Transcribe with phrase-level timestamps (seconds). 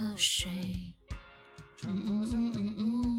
[0.00, 0.48] 和谁？
[1.84, 3.09] 嗯嗯嗯嗯嗯嗯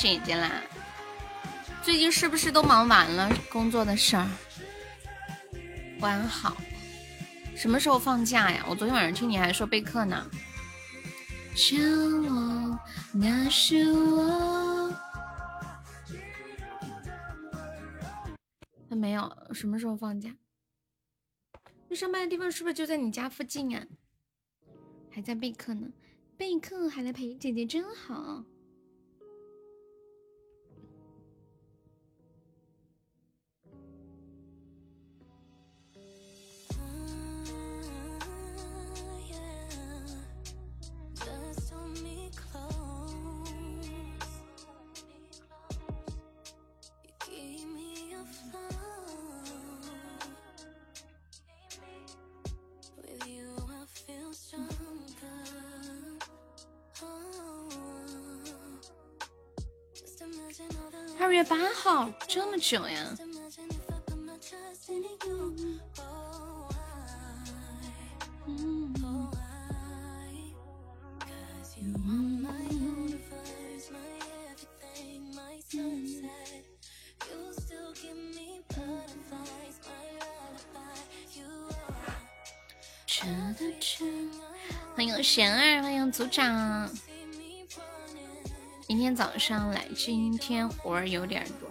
[0.00, 0.50] 姐姐啦！
[1.82, 4.26] 最近是不是都忙完了工作的事儿？
[6.00, 6.56] 晚好，
[7.54, 8.64] 什么时候放假呀？
[8.66, 10.26] 我昨天晚上听你还说备课呢。
[13.12, 14.90] 那是我。
[18.88, 20.34] 还没有，什么时候放假？
[21.90, 23.84] 你上班的地方是不是就在你家附近啊？
[25.10, 25.88] 还在备课呢，
[26.38, 28.42] 备课还来陪姐姐，真好。
[62.70, 63.18] 久呀！
[84.94, 86.88] 欢迎贤儿，欢迎组长。
[88.86, 91.68] 明天早上来，今天活儿有点多。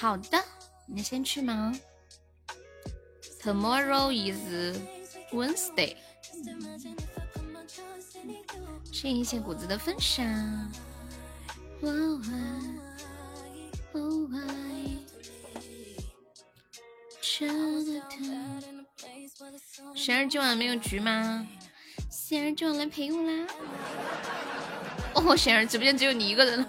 [0.00, 0.40] 好的，
[0.86, 1.76] 你先去忙。
[3.42, 4.78] Tomorrow is
[5.32, 5.96] Wednesday。
[8.92, 10.24] 谢谢谷子的分享。
[19.96, 21.44] 贤儿今晚没有局吗？
[22.08, 23.46] 贤儿今晚来陪我啦。
[25.14, 26.68] 哦，贤儿，直播间只有你一个人了。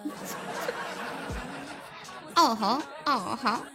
[2.39, 3.65] 哦好，哦好。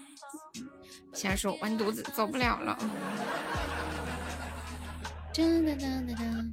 [1.13, 2.79] 瞎说完犊子走不了了。
[5.35, 6.53] 噔噔噔噔噔。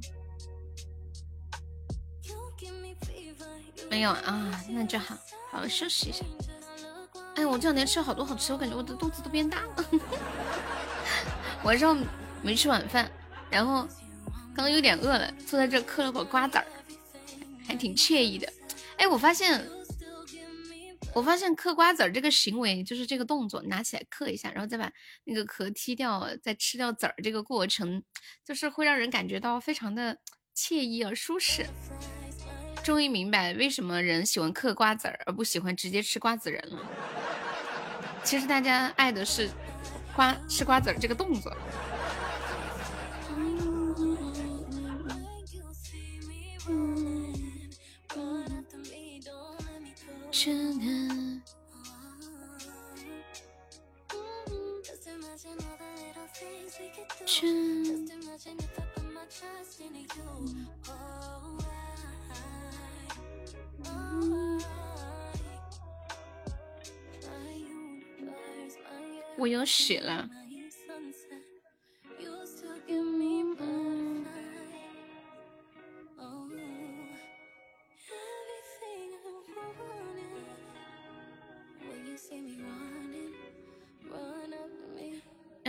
[3.88, 5.14] 没有啊，那就好，
[5.50, 6.22] 好好休息一下。
[7.36, 9.84] 哎，我这两天吃了好多好吃，我感觉我的肚子都变大了。
[11.64, 11.96] 晚上
[12.42, 13.10] 没吃晚饭，
[13.50, 13.88] 然后
[14.54, 16.66] 刚有点饿了，坐在这嗑了会瓜子儿。
[17.66, 18.52] 还挺惬意的，
[18.98, 19.66] 哎，我发现，
[21.14, 24.90] 我发现嗑瓜子儿这个行为，就是这个动作，拿起来嗑一下，然后再把
[25.24, 28.02] 那个壳踢掉，再吃掉籽儿，这个过程，
[28.44, 30.18] 就是会让人感觉到非常的
[30.56, 31.66] 惬意而舒适。
[32.82, 36.80] 终于明白为什么人喜欢嗑瓜子儿，而不喜欢直接吃瓜子仁了。
[38.24, 39.50] 其实大家爱的是
[40.16, 41.54] 瓜吃瓜子儿这个动作。
[50.30, 51.01] 真的。
[69.38, 70.28] 我有血了。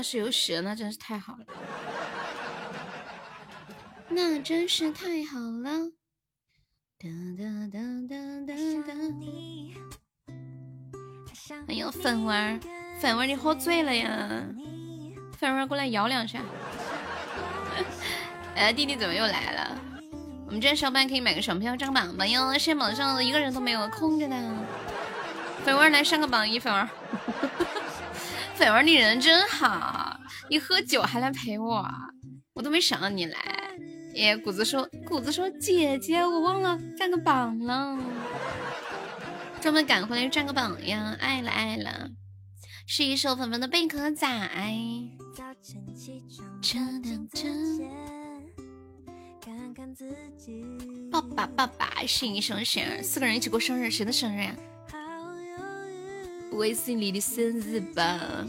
[0.04, 1.46] 是有血， 那真是太好了，
[4.10, 5.90] 那真是太好了。
[11.68, 12.60] 哎呦粉娃儿，
[13.00, 14.46] 粉娃儿你喝醉了呀？
[15.38, 16.40] 粉娃儿过来摇两下。
[18.56, 19.78] 哎，弟弟怎么又来了？
[20.46, 24.66] 我们今天上班可以买个小票上榜榜哟，现在榜上一个人都没有，空着呢。
[25.66, 26.90] 粉娃儿来上个榜一，粉娃儿。
[28.64, 30.18] 粉儿，你人真好，
[30.50, 31.86] 你喝酒还来陪我，
[32.54, 33.38] 我都没想到你来。
[34.14, 38.00] 耶，谷子说，谷子说，姐姐，我忘了占个榜了。
[39.60, 41.14] 专门赶回来占个榜呀！
[41.20, 42.10] 爱了爱了，
[42.88, 44.26] 是一首粉粉的贝壳仔。
[51.12, 54.56] 爸爸爸爸，是一生日，四个人一起过生日，谁的生日呀？
[54.56, 54.73] 不
[56.58, 58.46] 会是你的生日吧？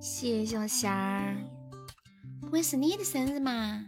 [0.00, 1.36] 谢谢小仙儿，
[2.40, 3.86] 不会是你的生日吗？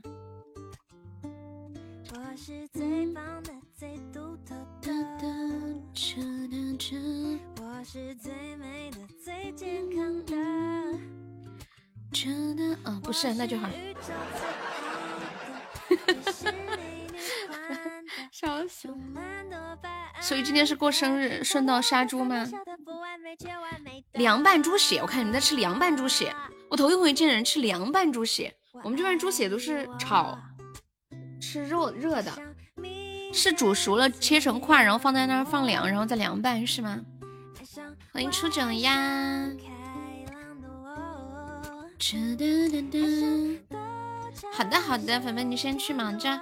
[12.84, 13.68] 哦，不是，那就好。
[18.30, 18.88] 笑死！
[20.20, 22.46] 所以今天是过生日，顺道杀猪吗？
[24.12, 26.34] 凉拌猪血，我看你们在吃凉拌猪血，
[26.68, 28.54] 我头一回见人吃凉拌猪血。
[28.82, 30.38] 我们这边猪血都是炒，
[31.40, 32.32] 吃肉热的，
[33.32, 37.00] 是煮熟了切成块，然后放在那儿放凉，然后再凉拌是吗？
[38.12, 39.48] 欢迎出整呀！
[44.52, 46.40] 好的好的，粉粉你先去忙着。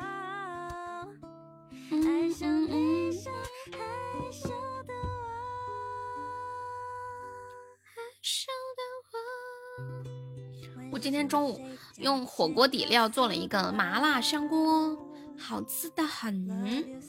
[10.92, 11.60] 我今天中午
[11.98, 14.96] 用火锅底料做了一个麻辣香锅，
[15.37, 17.00] 好吃的很。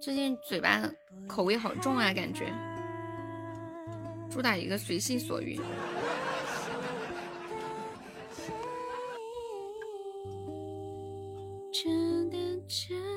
[0.00, 0.88] 最近嘴巴
[1.26, 2.52] 口味好重啊，感觉。
[4.30, 5.58] 主打一个随心所欲。
[11.72, 12.36] 真的
[12.66, 13.07] 真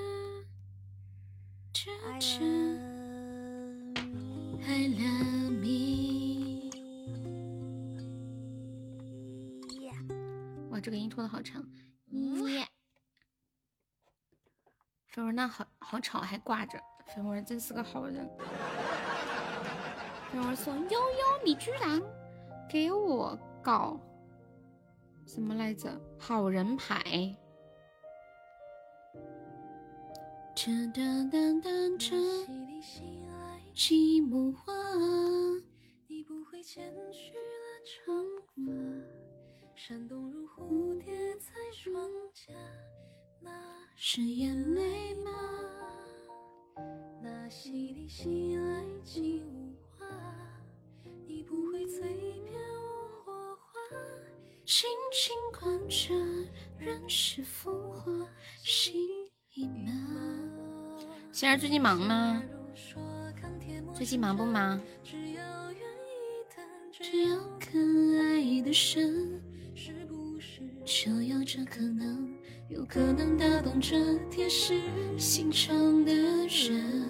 [10.70, 11.68] 哇，这个音拖的好长。
[12.12, 12.68] 耶！
[15.08, 16.80] 菲儿那好好吵，还挂着。
[17.08, 18.30] 菲儿真是个好人。
[20.32, 22.00] 菲儿说：“悠悠，你居然
[22.70, 24.00] 给我搞
[25.26, 26.00] 什么来着？
[26.20, 27.36] 好人牌。”
[30.54, 32.16] 这淡淡淡着
[33.74, 34.74] 寂寞话，
[36.08, 37.42] 你不会剪去了
[37.86, 38.14] 长
[38.46, 38.72] 发，
[39.76, 42.54] 闪动如蝴蝶在双颊，
[43.40, 43.50] 那
[43.96, 45.32] 是眼泪吗？
[47.24, 50.06] 那淅沥淅来几无话，
[51.26, 53.72] 你不会嘴边无火花，
[54.66, 56.14] 轻轻关着
[56.78, 58.28] 人世浮华，
[58.64, 59.10] 心
[59.56, 60.21] 已麻。
[61.32, 62.44] 仙儿最近忙吗？
[63.94, 64.80] 最近忙不忙？
[66.92, 69.42] 只要肯爱的深，
[70.86, 72.30] 就有这可能，
[72.68, 74.82] 有可能打动这铁石
[75.18, 77.08] 心肠的人。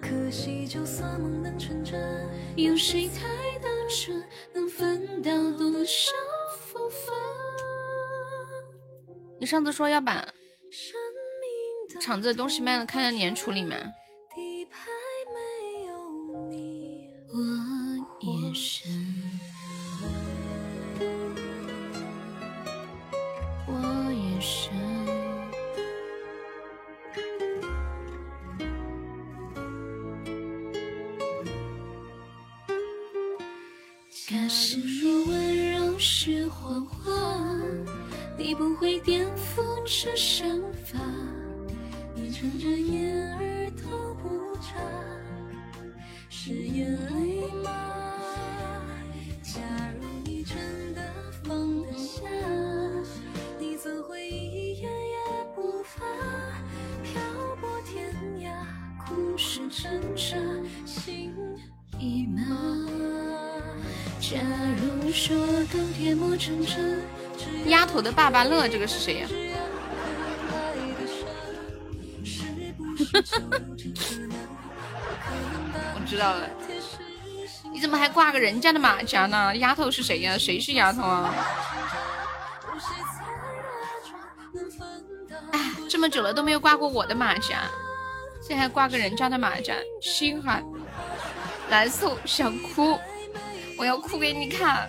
[0.00, 3.08] 可惜就算梦能成真，有谁
[4.52, 6.10] 能分到多少？
[9.38, 10.26] 你上次说要把。
[12.02, 13.94] 厂子的东西卖了，看在年处里面。
[17.30, 17.38] 我
[18.20, 18.88] 也是，
[23.68, 23.72] 我
[24.12, 24.70] 也是。
[34.28, 37.00] 可是若温柔是谎话，
[38.36, 40.48] 你不会颠覆这想
[40.84, 40.98] 法。
[42.42, 44.74] 趁着眼儿透不眨，
[46.28, 47.70] 是眼泪吗？
[49.44, 49.60] 假
[50.00, 50.56] 如你真
[50.92, 51.00] 的
[51.44, 52.24] 放得下，
[53.60, 56.02] 你怎会一夜也不发？
[57.04, 57.22] 漂
[57.60, 58.50] 泊天涯，
[59.06, 60.36] 故事挣扎，
[60.84, 61.32] 心
[62.00, 62.42] 已麻。
[64.18, 64.40] 假
[64.80, 65.36] 如说
[65.72, 67.02] 钢铁磨成针，
[67.68, 69.28] 丫头的爸爸乐，这个是谁呀？
[76.22, 76.48] 道了，
[77.72, 79.56] 你怎么还挂个人家的马甲呢？
[79.56, 80.38] 丫头是谁呀？
[80.38, 81.34] 谁是丫头啊？
[85.50, 87.68] 哎，这么久了都没有挂过我的马甲，
[88.40, 90.64] 现在还挂个人家的马甲，心寒
[91.68, 92.96] 难受，想哭，
[93.76, 94.88] 我要哭给你看。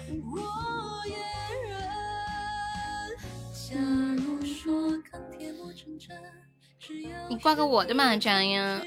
[7.28, 8.80] 你挂个我的马甲呀！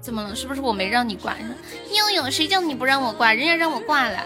[0.00, 0.34] 怎么了？
[0.34, 1.36] 是不是我没让你挂？
[1.38, 3.32] 悠悠，谁叫你不让我挂？
[3.32, 4.24] 人家让我挂了。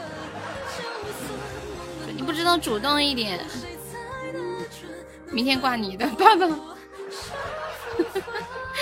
[2.15, 3.41] 你不知道主动一点。
[5.31, 6.47] 明天挂你的，爸爸。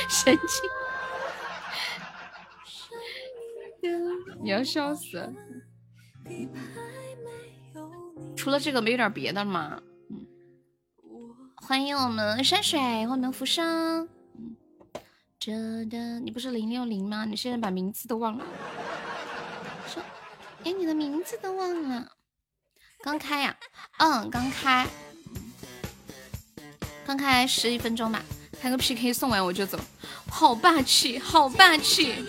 [0.09, 0.39] 神
[3.83, 3.93] 经！
[4.43, 5.33] 你要笑死！
[8.37, 9.81] 除了这个没有点别的吗？
[11.69, 14.09] 欢迎我们山水，欢迎我们浮生。
[14.39, 14.57] 嗯，
[15.39, 15.53] 这
[15.91, 17.27] 的你不是零六零吗？
[17.27, 18.45] 你现在把名字都忘了。
[19.87, 20.03] 说，
[20.65, 22.09] 哎，你的名字都忘了。
[23.03, 23.55] 刚开呀？
[23.99, 24.89] 嗯，刚开。
[27.05, 28.23] 刚开十一分钟吧。
[28.59, 29.79] 开个 PK 送完我就走，
[30.31, 32.25] 好霸气，好霸气！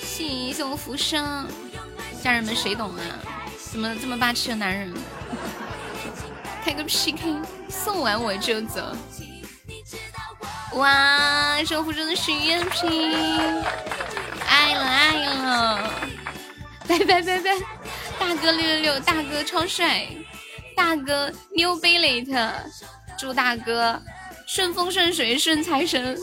[0.00, 1.46] 谢谢我浮生，
[2.22, 3.04] 家人们谁懂啊？
[3.70, 4.90] 怎么这么霸气的男人？
[6.64, 8.80] 开个 PK 送完我就走，
[10.74, 11.62] 哇！
[11.64, 13.12] 是我浮生的许愿瓶，
[14.46, 15.90] 爱了爱了！
[16.88, 17.50] 拜拜拜拜！
[18.18, 20.06] 大哥六六六，大哥超帅，
[20.76, 22.52] 大哥 New Billet，
[23.18, 24.00] 祝大哥。
[24.44, 26.18] 顺风顺水顺财神，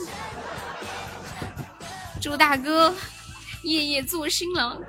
[2.20, 2.94] 祝大哥
[3.64, 4.80] 夜夜做新郎，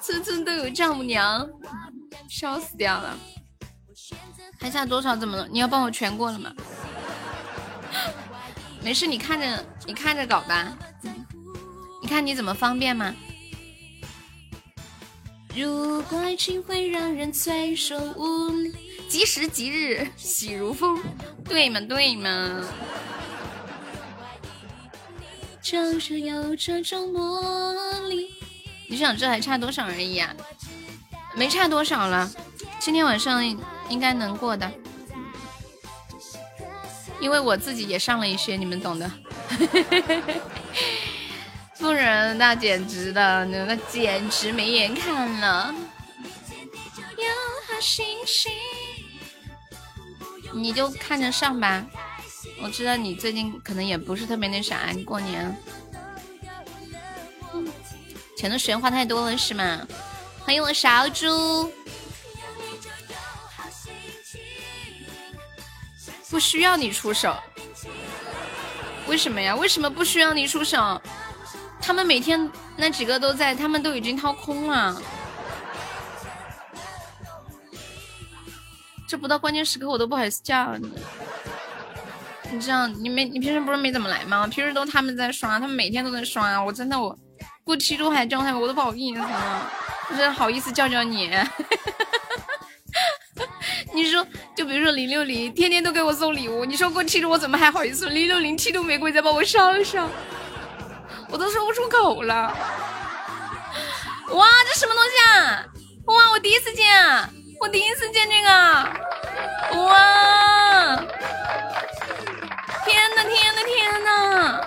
[0.00, 1.46] 村村都有丈母娘，
[2.30, 3.18] 笑死掉了！
[4.60, 5.16] 还差多少？
[5.16, 5.48] 怎么了？
[5.50, 6.52] 你要帮我全过了吗？
[8.82, 10.76] 没事，你看着你看着搞吧，
[12.02, 13.14] 你看你怎么方便吗？
[15.54, 18.74] 如果爱情会让人脆弱无力。
[19.08, 20.98] 即时即日喜如风，
[21.44, 22.64] 对吗对吗，
[25.60, 28.32] 就是有这种魔力。
[28.88, 30.34] 你想这还差多少而已啊？
[31.34, 32.30] 没差多少了，
[32.78, 33.44] 今天晚上
[33.92, 34.68] 应该能过的，
[37.20, 39.10] 因为我自己也上了一些，你们懂的。
[41.78, 45.74] 不然那简直的，那简直没眼看了。
[50.54, 51.84] 你就看着上吧，
[52.62, 55.54] 我知道你最近可能也不是特别那啥，过年，
[58.36, 59.86] 钱的时间花太多了是吗？
[60.44, 61.72] 欢迎我勺猪，
[66.32, 67.36] 不需要你出手，
[69.06, 69.54] 为什么呀？
[69.54, 70.98] 为什么不需要你出手？
[71.78, 74.98] 他们每天那几个都在，他们都已经掏空了。
[79.06, 80.90] 这不到关键时刻我都不好意思叫你，
[82.50, 84.46] 你这样你没你平时不是没怎么来吗？
[84.46, 87.14] 平时都他们在刷，他们每天都在刷，我真的我
[87.62, 89.70] 过期都还叫他们，我都不好意思了，
[90.08, 91.30] 我真好意思叫叫你。
[93.94, 98.08] 你说就比如说零六零天天都给我送礼物，你说过七周我怎么还好意思？
[98.08, 100.08] 零六零七度玫瑰再帮我烧一烧，
[101.28, 102.56] 我都说不出口了。
[104.30, 105.64] 哇，这什么东西啊？
[106.06, 106.84] 哇，我第一次见。
[107.60, 108.48] 我第一次见这个，
[109.84, 110.96] 哇！
[112.84, 114.60] 天呐天呐天呐！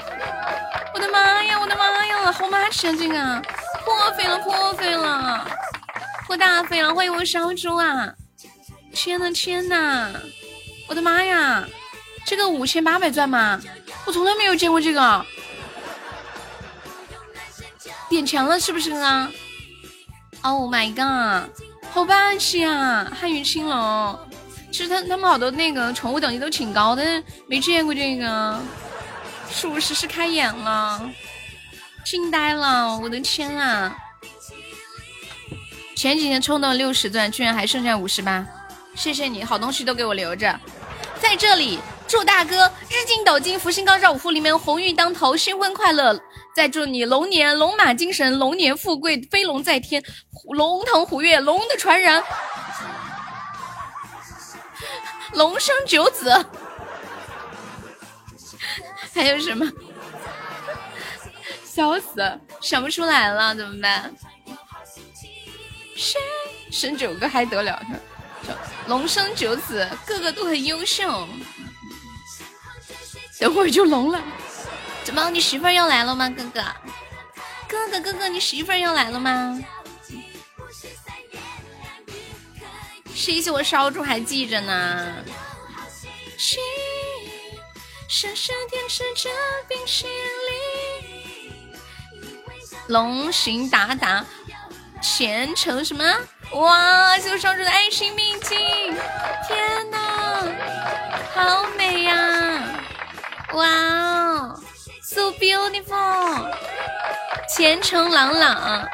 [0.93, 3.41] 我的妈呀我的妈呀，好麻气啊这个，
[3.83, 5.45] 破费了破费了，
[6.25, 6.95] 破大费了！
[6.95, 8.13] 欢迎我烧猪啊！
[8.95, 10.09] 天呐天呐！
[10.87, 11.67] 我的妈呀，
[12.25, 13.61] 这个五千八百钻吗？
[14.05, 15.25] 我从来没有见过这个，
[18.09, 19.29] 点钱了是不是啊
[20.41, 21.51] ？Oh my god！
[21.91, 23.11] 好霸气啊！
[23.19, 24.17] 汉语青龙，
[24.71, 28.59] 其实他他们好多那个宠物等级都挺高的，没见过这个，
[29.51, 31.09] 属实是开眼了，
[32.05, 32.97] 惊呆了！
[32.97, 33.95] 我的天啊！
[35.97, 38.45] 前几天充到六十钻，居然还剩下五十八，
[38.95, 40.59] 谢谢你好东西都给我留着，
[41.19, 46.19] 在这里祝大哥日进斗金，福星高照，五福临门，鸿运当头，新婚快乐！
[46.55, 50.01] 再祝你龙年龙马精神，龙年富贵，飞龙在天，
[50.49, 52.23] 龙腾虎跃，龙的传人，
[55.33, 56.45] 龙生九子。
[59.13, 59.69] 还有什么？
[61.63, 64.13] 笑死，想不出来了，怎么办？
[66.71, 67.81] 生九个还得了？
[68.87, 71.27] 龙生九子，个个都很优秀。
[73.39, 74.21] 等会儿就聋了。
[75.03, 75.29] 怎么？
[75.29, 76.63] 你媳妇儿要来了吗，哥哥？
[77.67, 79.59] 哥哥，哥哥，你媳妇儿要来了吗？
[83.13, 85.15] 谢谢我烧猪还记着呢。
[92.87, 94.23] 龙行达达，
[95.01, 96.03] 前程什么？
[96.51, 97.17] 哇！
[97.19, 98.57] 谢我烧猪的爱心秘境，
[99.47, 99.97] 天哪，
[101.33, 102.81] 好美呀！
[103.53, 104.59] 哇哦
[105.01, 106.51] ！So beautiful，
[107.47, 108.87] 前程朗朗，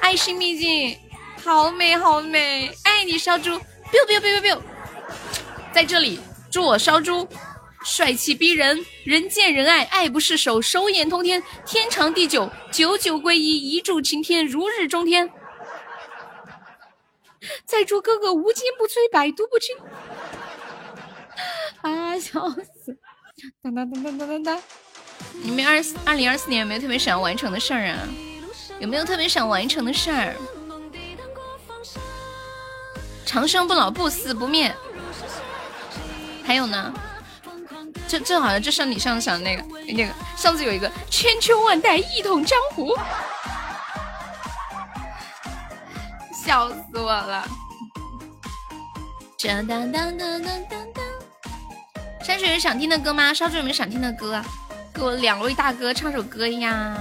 [0.00, 0.98] 爱心秘境，
[1.42, 4.60] 好美好美，爱你烧猪，biu biu biu biu biu，
[5.72, 7.28] 在这里祝我烧猪
[7.84, 15.30] 帅气逼人，人见人爱，爱不释手，手眼通天，天长地久，久久归一，一柱擎天，如日中天。
[17.64, 19.76] 再祝哥哥无坚不摧，百毒不侵。
[21.82, 22.96] 啊，笑死！
[23.62, 24.62] 当当当当当当当。
[25.42, 27.98] 你们二二零二四年有没有特别想要完成的事儿啊？
[28.78, 30.34] 有没有特别想完成的事儿？
[33.26, 34.74] 长生不老，不死不灭。
[36.44, 36.92] 还有呢？
[38.06, 42.94] 这这好像就像你上次想的那个那个，上次有一个千秋万代一统江湖，
[46.44, 47.48] 笑死我了。
[49.42, 51.04] 当当当当当当。
[52.22, 53.32] 山水有想听的歌吗？
[53.32, 54.42] 烧猪有没有想听的歌？
[54.92, 56.96] 给我两位大哥唱首歌呀！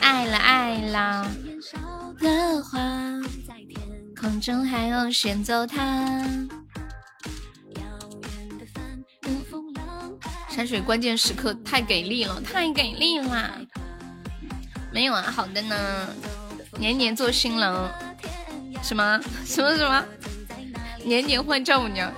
[0.00, 1.30] 爱了爱了
[2.18, 2.78] 的话，
[4.20, 4.84] 空中还。
[10.50, 13.60] 山水关键时刻太给力了，太给力了！
[14.92, 16.08] 没有啊，好的呢。
[16.78, 17.90] 年年做新郎，
[18.82, 20.04] 什么什么什么？
[21.04, 22.12] 年年换丈母娘，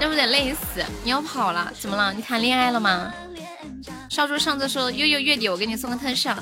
[0.00, 0.84] 那不得累死？
[1.04, 1.72] 你要跑了？
[1.78, 2.12] 怎么了？
[2.12, 3.12] 你谈恋爱了吗？
[4.08, 6.34] 少主上次说悠悠月底我给你送个特效，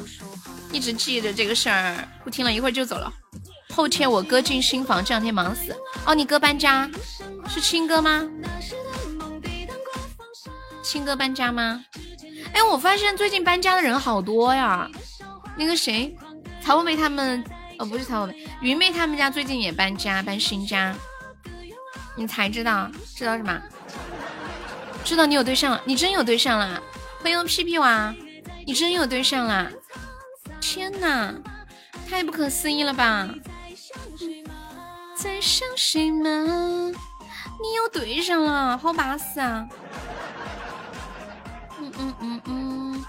[0.71, 3.13] 一直记着这个事儿，不听了一会儿就走了。
[3.75, 5.75] 后天我哥进新房，这两天忙死。
[6.07, 6.89] 哦，你哥搬家
[7.49, 8.29] 是亲哥吗？
[10.83, 11.85] 亲哥搬家吗？
[12.53, 14.89] 哎，我发现最近搬家的人好多呀。
[15.57, 16.17] 那个谁，
[16.63, 17.43] 曹妹他们，
[17.79, 20.95] 哦不是曹妹，云妹他们家最近也搬家，搬新家。
[22.17, 22.91] 你才知道？
[23.17, 23.61] 知道什么？
[25.05, 25.81] 知道你有对象了？
[25.85, 26.83] 你真有对象了？
[27.23, 28.15] 欢迎屁屁娃，
[28.67, 29.69] 你真有对象啦！
[30.61, 31.35] 天哪，
[32.09, 33.29] 太不可思议了吧！
[35.17, 36.29] 在想谁吗？
[37.61, 39.67] 你有对象了，好巴适啊！
[41.81, 43.05] 嗯嗯嗯嗯，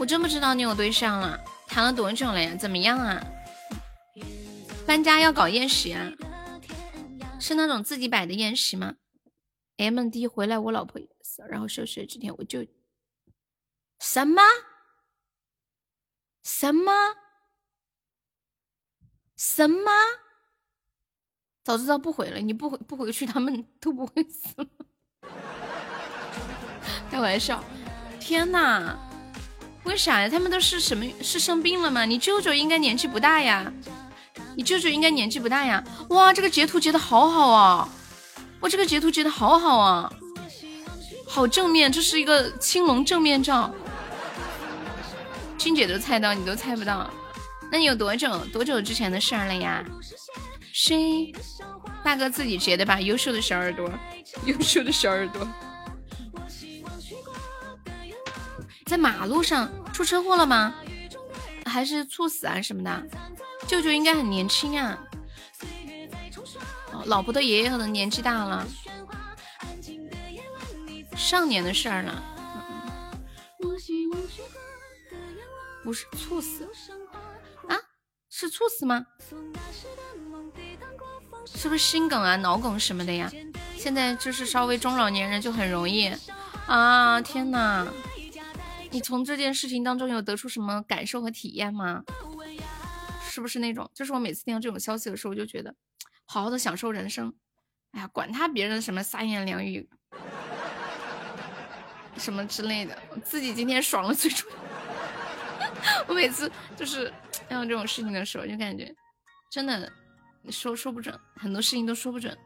[0.00, 2.56] 我真不知道你有对象了，谈了多久了呀？
[2.56, 3.22] 怎么样啊？
[4.86, 6.10] 搬家要搞宴席啊？
[7.38, 8.94] 是那种自己摆的宴席吗
[9.76, 12.66] ？M D 回来，我老婆也死了，然后休息了几天，我就
[13.98, 14.40] 什么
[16.42, 16.92] 什么
[19.36, 19.90] 什么？
[21.62, 24.66] 早知道不回了，你不回不回去，他们都不会死了。
[27.10, 27.62] 开玩笑，
[28.18, 28.98] 天呐，
[29.84, 30.28] 为啥呀？
[30.28, 31.04] 他们都是什么？
[31.22, 32.04] 是生病了吗？
[32.04, 33.72] 你舅舅应该年纪不大呀。
[34.56, 35.82] 你舅舅应该年纪不大呀！
[36.10, 37.88] 哇，这个截图截的好好啊！
[38.60, 40.12] 哇，这个截图截的好好啊！
[41.26, 43.72] 好正面，这是一个青龙正面照。
[45.56, 47.10] 青姐都猜到，你都猜不到。
[47.70, 49.84] 那你有多久多久之前的事儿了呀？
[50.72, 51.32] 谁？
[52.02, 53.00] 大哥自己截的吧？
[53.00, 53.90] 优秀的小耳朵，
[54.44, 55.46] 优秀的小耳朵。
[58.90, 60.74] 在马路上出车祸了吗？
[61.64, 63.06] 还是猝死啊什么的？
[63.68, 64.98] 舅舅应该很年轻啊，
[67.04, 68.66] 老婆的爷爷可能年纪大了，
[71.14, 72.20] 上年的事儿了，
[75.84, 76.68] 不是猝死
[77.68, 77.78] 啊？
[78.28, 79.06] 是猝死吗？
[81.54, 83.30] 是不是心梗啊、脑梗什么的呀？
[83.76, 86.12] 现在就是稍微中老年人就很容易
[86.66, 87.20] 啊！
[87.20, 87.86] 天哪，
[88.90, 92.02] 你从这件事情当中有得出什么感受和体验吗？
[93.22, 93.88] 是不是那种？
[93.94, 95.72] 就是我每次听到这种消息的时候，我就觉得
[96.26, 97.32] 好好的享受人生。
[97.92, 99.88] 哎呀，管他别人什么三言两语，
[102.16, 104.56] 什么之类的，自己今天爽了最重要。
[106.08, 107.06] 我每次就是
[107.48, 108.92] 遇到这种事情的时候，就感觉
[109.48, 109.90] 真的
[110.50, 112.36] 说说不准，很多事情都说不准。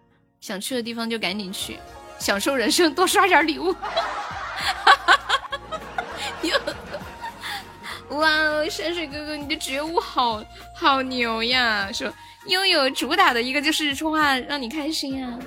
[0.41, 1.79] 想去的地方就赶紧去，
[2.19, 3.73] 享受人生，多刷点礼物。
[3.73, 3.89] 哈
[5.07, 5.21] 哈
[8.11, 10.45] 哇哦，山水哥哥，你的觉悟好
[10.77, 11.91] 好牛呀！
[11.93, 12.13] 说
[12.47, 15.39] 悠悠主打的一个就是说话让你开心呀。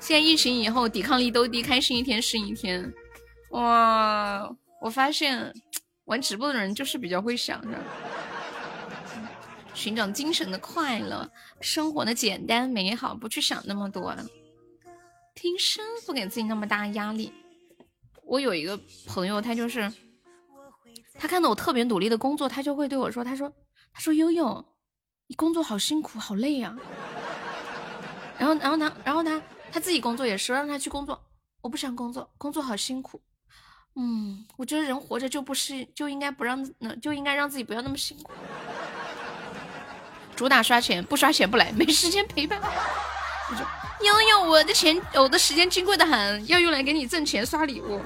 [0.00, 2.92] 现在疫情以后抵抗力都低，开心一天是一天。
[3.50, 5.52] 哇，我发现
[6.06, 7.78] 玩直播的人就是比较会想，是吧？
[9.74, 14.14] 寻找精神的快乐，生活的简单美好，不去想那么多，
[15.34, 17.32] 听声不给自己那么大压力。
[18.28, 19.90] 我有一个朋友，他就是。
[21.20, 23.52] 他看到我特别努力的工作，他就会对我说：“他说，
[23.92, 24.64] 他说悠悠，
[25.26, 26.76] 你工作好辛苦，好累呀。”
[28.38, 31.20] 然后，然后他，然后他他自己工作也是让他去工作，
[31.60, 33.20] 我不想工作，工作好辛苦。
[33.96, 36.64] 嗯，我觉得人活着就不是就应该不让
[37.00, 38.30] 就应该让自己不要那么辛苦。
[40.36, 42.60] 主打刷钱，不刷钱不来，没时间陪伴。
[43.50, 43.66] 我说
[44.00, 48.00] 悠悠，我的钱，我的时间金贵的很，要用来给你挣钱刷礼物。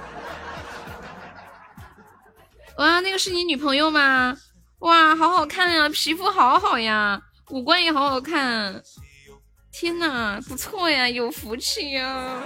[2.79, 4.37] 哇，那个是你女朋友吗？
[4.79, 8.83] 哇，好好看呀，皮肤好好呀，五官也好好看。
[9.71, 12.07] 天呐，不错呀，有福气呀！
[12.07, 12.43] 啊，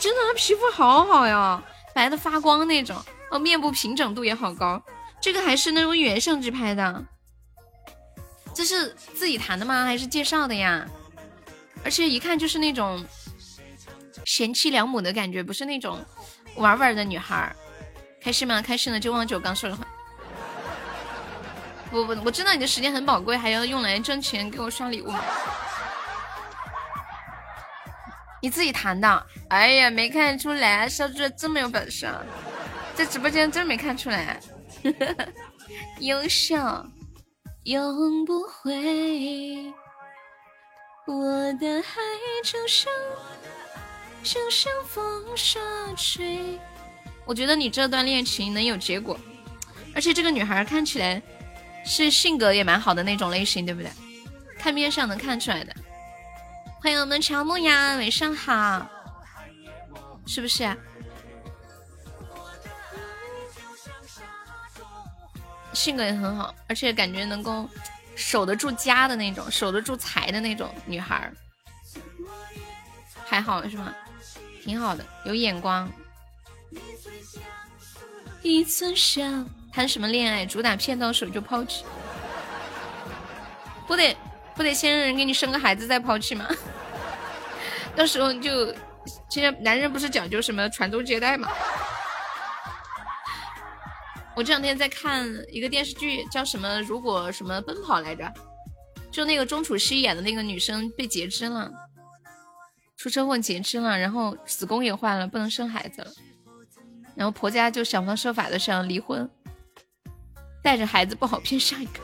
[0.00, 1.62] 真的，他皮肤好好呀，
[1.94, 2.96] 白的发光那种。
[3.30, 4.82] 哦，面部平整度也好高。
[5.20, 7.04] 这个还是那种原相机拍的。
[8.54, 9.84] 这是自己弹的吗？
[9.84, 10.86] 还是介绍的呀？
[11.84, 13.04] 而且一看就是那种
[14.24, 16.04] 贤妻良母的感觉，不是那种
[16.56, 17.54] 玩玩的女孩。
[18.20, 18.62] 开心吗？
[18.62, 19.84] 开心了就忘记我刚说的话。
[21.90, 25.12] 不不，我知道你的时间很宝贵，还要用来挣钱给我刷礼物。
[28.40, 29.26] 你自己弹的？
[29.48, 32.22] 哎呀，没看出来，小猪这么有本事，啊，
[32.94, 34.40] 在直播间真没看出来。
[36.00, 36.56] 优秀，
[37.64, 39.72] 永不会。
[41.04, 41.82] 我的爱
[42.44, 42.92] 就像
[44.22, 45.58] 就像风沙
[45.96, 46.58] 吹。
[47.24, 49.18] 我觉得你这段恋情能有结果，
[49.94, 51.20] 而且这个女孩看起来
[51.84, 53.90] 是性格也蛮好的那种类型，对不对？
[54.58, 55.74] 看面相能看出来的。
[56.80, 58.88] 欢迎我们乔木呀，晚上好，
[60.26, 60.76] 是不是？
[65.72, 67.68] 性格也很好，而且感觉能够
[68.16, 71.32] 守得住家的那种，守得住财的那种女孩，
[73.24, 73.94] 还好是吗？
[74.62, 75.90] 挺好的，有眼光。
[78.42, 80.44] 一寸香，谈什么恋爱？
[80.44, 81.84] 主打骗到手就抛弃，
[83.86, 84.16] 不得。
[84.54, 86.46] 不得先让人给你生个孩子再抛弃吗？
[87.96, 88.66] 到时候就
[89.30, 91.48] 现在男人不是讲究什么传宗接代吗？
[94.34, 96.80] 我这两天在看一个电视剧，叫什么？
[96.82, 98.32] 如果什么奔跑来着？
[99.10, 101.70] 就那个钟楚曦演的那个女生被截肢了，
[102.96, 106.10] 出车祸截肢了，然后子宫也坏了，不能生孩子了，
[107.14, 109.28] 然后婆家就想方设法的想离婚，
[110.62, 112.00] 带着孩子不好骗下一个。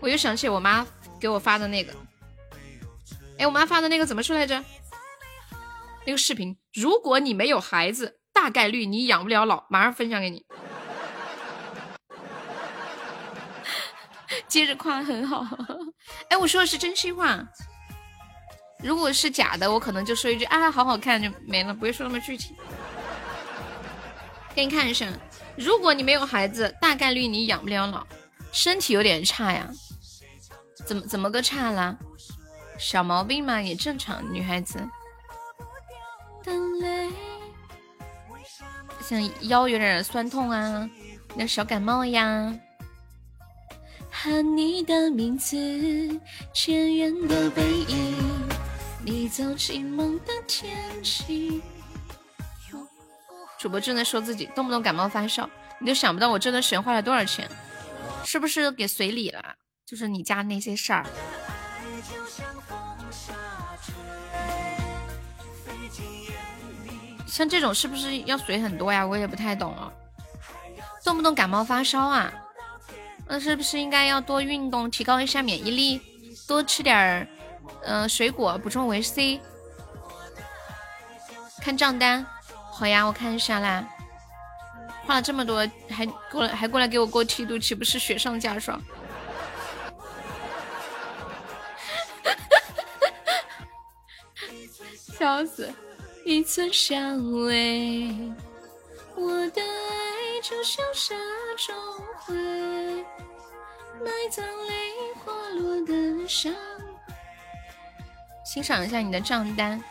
[0.00, 0.86] 我又想起我妈
[1.20, 1.92] 给我发的那个，
[3.36, 4.64] 哎，我妈发的那个怎么说来着？
[6.06, 9.64] 那个视频，如果你没有孩子，大概率你养不了老。
[9.68, 10.46] 马上分享给你。
[14.46, 15.44] 接着夸很好，
[16.30, 17.44] 哎，我说的是真心话。
[18.78, 22.54] 如果是假的，我可能就说一句啊，好好看就没了，不会说那么具体。
[24.54, 25.08] 给你看一下，
[25.56, 28.06] 如果你没有孩子，大概率你养不了老，
[28.52, 29.68] 身体有点差呀。
[30.86, 31.96] 怎么怎么个差啦？
[32.78, 34.22] 小毛病嘛，也正常。
[34.32, 34.88] 女孩子，
[39.08, 40.86] 像腰有点酸痛啊，
[41.34, 42.54] 那小感冒呀。
[44.10, 45.56] 喊你的名字，
[46.52, 48.14] 渐远的背影，
[49.02, 51.62] 你走进梦的天际。
[53.58, 57.48] 主播正在说自己动不动感冒发烧，你都想不到我这段时间花了多少钱，
[58.26, 59.42] 是不是给随礼了？
[59.86, 61.06] 就是你家那些事儿，
[67.38, 69.06] 像这种是不是要随很多呀？
[69.06, 69.92] 我也不太懂了。
[71.04, 72.32] 动不动感冒发烧啊，
[73.28, 76.02] 那是不是应该要多运动，提高一下免疫力，
[76.48, 77.28] 多吃点儿
[77.84, 79.40] 嗯水果，补充维 C。
[81.62, 82.26] 看账单，
[82.72, 83.88] 好呀，我看一下啦。
[85.06, 88.82] 花了这么多，还过来还过来给我过梯度，岂不是雪上加霜？
[95.16, 95.72] 笑死！
[96.28, 98.06] 一寸香味，
[99.14, 101.14] 我的爱就像沙
[101.56, 101.74] 中
[102.18, 102.34] 灰，
[104.04, 104.74] 埋葬泪
[105.24, 106.52] 滑落的伤。
[108.44, 109.82] 欣赏一下你的账单，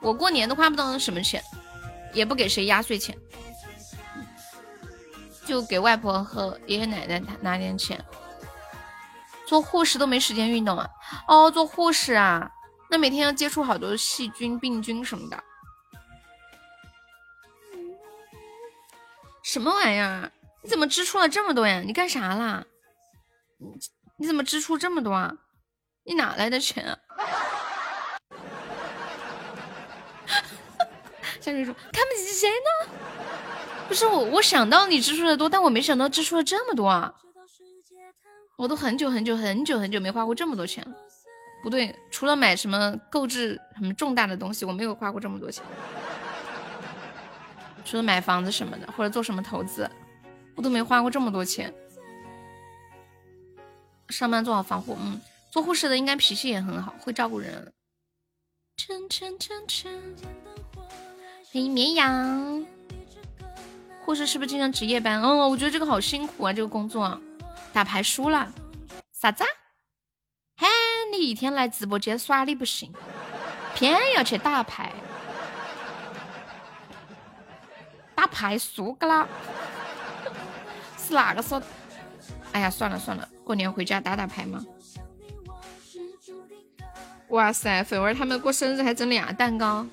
[0.00, 1.44] 我过年都花不到什么钱，
[2.14, 3.14] 也不给谁压岁钱，
[5.44, 8.02] 就给外婆和爷爷奶奶拿点钱。
[9.46, 10.88] 做护士都没时间运动啊！
[11.28, 12.50] 哦，做护士啊！
[12.88, 15.44] 那每天要接触好多细菌、病菌什么的，
[19.42, 20.30] 什么玩意儿？
[20.62, 21.82] 你怎么支出了这么多呀？
[21.84, 22.64] 你干啥啦？
[23.58, 23.68] 你
[24.18, 25.36] 你怎么支出这么多啊？
[26.04, 26.84] 你哪来的钱？
[26.84, 26.98] 啊？
[31.40, 32.88] 夏水说看不起谁呢？
[33.88, 37.12] 不是我，我想到你支出的多，但我没想到支出了这么多啊！
[38.56, 40.86] 我都很久很久很久很久没花过这么多钱。
[41.64, 45.64] 不对，除了买什么购置什么重大的东西，我没有花过这么多钱。
[47.84, 49.90] 除了买房子什么的，或者做什么投资，
[50.54, 51.72] 我都没花过这么多钱。
[54.08, 54.96] 上班做好防护。
[55.00, 57.72] 嗯，做护士的应该脾气也很好，会照顾人。
[58.76, 60.16] 晨晨晨晨，
[61.50, 62.64] 黑绵羊，
[64.04, 65.20] 护士是不是经常值夜班？
[65.20, 67.20] 哦，我觉得这个好辛苦啊，这个工作。
[67.72, 68.52] 打牌输了，
[69.12, 69.44] 啥子？
[70.56, 70.68] 喊
[71.12, 72.92] 你一天来直播间耍你不行，
[73.74, 74.92] 偏要去打牌。
[78.14, 79.28] 打牌输个啦，
[80.98, 81.66] 是哪个说的？
[82.52, 84.64] 哎呀，算了算了，过年回家打打牌嘛。
[87.28, 89.86] 哇塞，粉儿他们过生日还整俩蛋糕。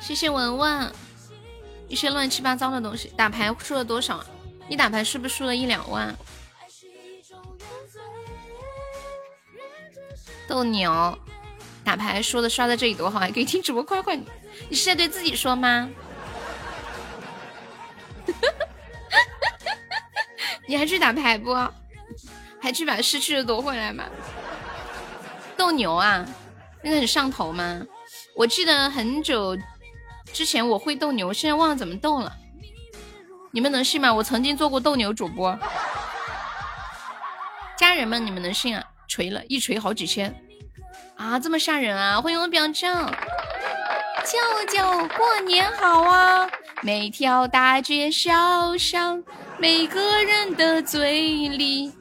[0.00, 0.92] 谢谢文文，
[1.86, 3.12] 一些乱七八糟的东西。
[3.16, 4.24] 打牌输了多少？
[4.68, 6.16] 你打牌是不是输了一两万？
[10.50, 11.16] 斗牛，
[11.84, 14.26] 打牌说的刷在这里多好，还可以听主播夸夸你。
[14.68, 15.88] 你是在对自己说吗？
[20.66, 21.54] 你还去打牌不？
[22.60, 24.06] 还去把失去的夺回来吗？
[25.56, 26.26] 斗牛啊，
[26.82, 27.80] 那个很上头吗？
[28.34, 29.56] 我记得很久
[30.32, 32.36] 之前我会斗牛，现在忘了怎么斗了。
[33.52, 34.12] 你们能信吗？
[34.12, 35.56] 我曾经做过斗牛主播。
[37.76, 38.84] 家人们，你们能信啊？
[39.10, 40.32] 锤了一锤好几千
[41.16, 42.20] 啊，这么吓人啊！
[42.20, 42.86] 欢迎我表舅，
[44.24, 44.38] 舅
[44.72, 46.48] 舅过年好啊！
[46.80, 49.22] 每条大街小巷，
[49.58, 51.92] 每个人的嘴里。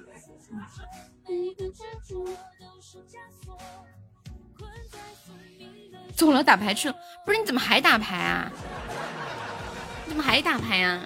[6.15, 6.95] 走了，打牌去了。
[7.26, 8.52] 不是你怎么还打牌啊？
[10.06, 11.02] 你怎么还打牌啊？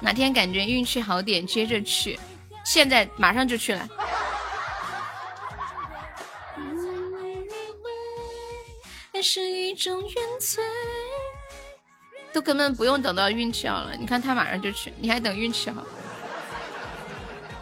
[0.00, 2.20] 哪天感觉运气好点，接着去。
[2.64, 3.88] 现在马上就去了。
[9.22, 10.62] 是一种原罪，
[12.32, 13.94] 都根本不用等到运气好了。
[13.96, 15.84] 你看他马上就去，你还等运气好？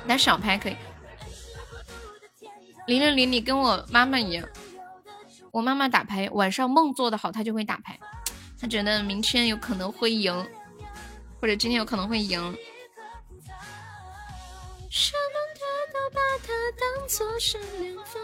[0.07, 0.77] 打小牌可以。
[2.87, 4.49] 零零零，你跟我妈妈一样，
[5.53, 7.99] 我妈妈打牌晚上梦做的好，她就会打牌，
[8.59, 10.33] 她觉得明天有可能会赢，
[11.41, 12.41] 或者今天有可能会赢。
[14.91, 18.23] 什么都把它当作是良方，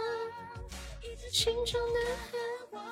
[1.30, 2.00] 心中的
[2.74, 2.84] 恨。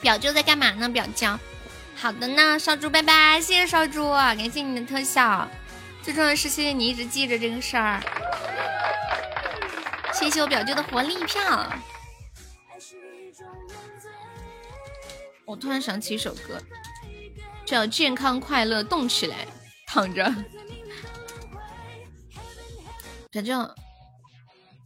[0.00, 0.88] 表舅在干嘛呢？
[0.88, 1.26] 表舅，
[1.96, 5.48] 好的呢，烧猪拜拜，谢谢烧猪，感谢你的特效，
[6.02, 8.00] 最重要的是谢谢你一直记着这个事儿，
[10.12, 11.72] 谢谢我表舅的活力票。
[15.44, 16.62] 我突然想起一首歌，
[17.66, 19.36] 叫《健康快乐动起来》，
[19.86, 20.32] 躺着，
[23.30, 23.68] 表舅。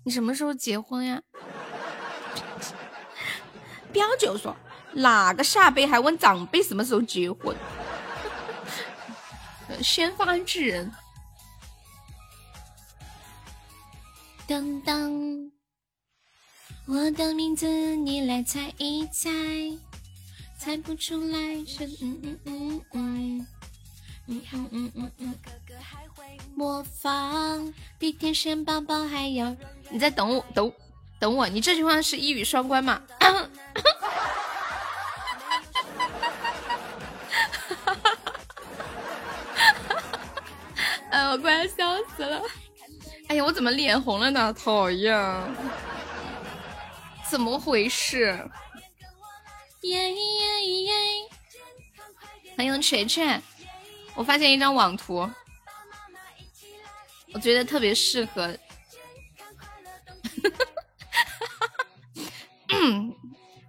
[0.05, 1.23] 你什么时候结婚呀？
[3.93, 4.57] 彪九说
[4.95, 7.55] ：“哪个下辈还问长辈什么时候结婚？”
[9.83, 10.91] 先发制人。
[14.47, 15.51] 当当，
[16.87, 19.31] 我的名字你来猜一猜，
[20.59, 23.47] 猜不出来是嗯嗯嗯嗯
[24.27, 25.35] 嗯嗯嗯嗯嗯。
[26.55, 29.55] 模仿比天线宝宝还要。
[29.91, 30.73] 你在等我，等
[31.19, 31.49] 等我。
[31.49, 33.03] 你这句话是一语双关吗？
[41.11, 42.41] 哎，我快要笑死了。
[43.29, 44.53] 哎呀，我怎么脸红了呢？
[44.55, 45.15] 讨厌，
[47.29, 48.51] 怎么回事？
[49.83, 50.93] 耶耶耶！
[52.57, 53.41] 欢迎锤锤，
[54.15, 55.29] 我发现一张网图。
[57.35, 58.55] 我觉得特别适合，
[62.69, 63.13] 嗯，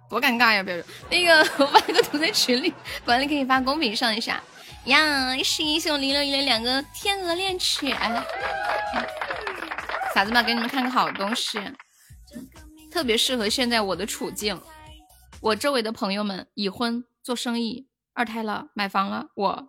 [0.08, 0.62] 多尴尬呀！
[0.62, 2.72] 表姐，那个我把那个图在群里，
[3.04, 4.42] 管理可以发公屏上一下。
[4.84, 7.92] 呀，是英雄零六一零两个天鹅恋曲，
[10.14, 11.58] 傻子们给你们看个好东西，
[12.92, 14.60] 特别适合现在我的处境。
[15.40, 19.68] 我周围的朋友们已婚、做生意、二胎了、买房了，我，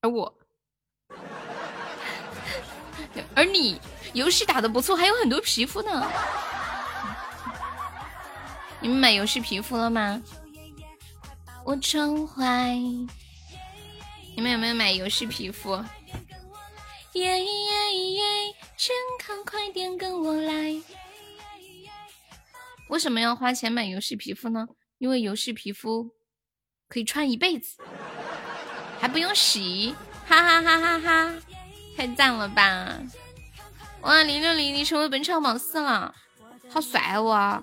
[0.00, 0.39] 而我。
[3.34, 3.80] 而你
[4.12, 6.10] 游戏打的不错，还有很多皮肤呢。
[8.80, 10.22] 你们买游戏皮肤了吗？
[11.64, 12.74] 我宠坏。
[14.34, 15.72] 你们有没有买游戏皮肤？
[17.12, 18.22] 耶耶耶！
[18.76, 20.80] 健康快点跟我来。
[22.88, 24.66] 为什么要花钱买游戏皮肤呢？
[24.98, 26.10] 因为游戏皮肤
[26.88, 27.76] 可以穿一辈子，
[29.00, 29.94] 还不用洗，
[30.26, 31.34] 哈哈哈哈哈！
[32.00, 32.98] 太赞了吧！
[34.00, 36.14] 哇，零六零，你成为本场榜四了，
[36.70, 37.62] 好帅哦！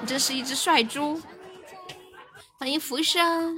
[0.00, 1.22] 你这是一只帅猪。
[2.58, 3.56] 欢迎浮生。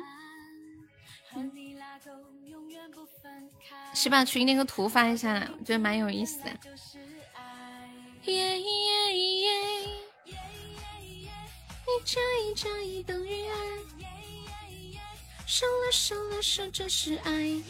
[3.95, 6.51] 是把群那个图发一下，我觉得蛮有意思的。
[8.25, 9.51] 耶耶耶，
[10.27, 10.35] 一
[12.05, 13.57] 加一加一等于二，
[15.47, 17.63] 手拉手拉手这是爱。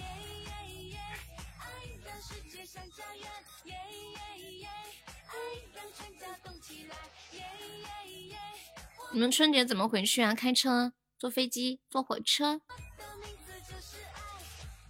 [9.16, 10.35] 你们春节怎么回去啊？
[10.35, 12.61] 开车、坐飞机、坐火车？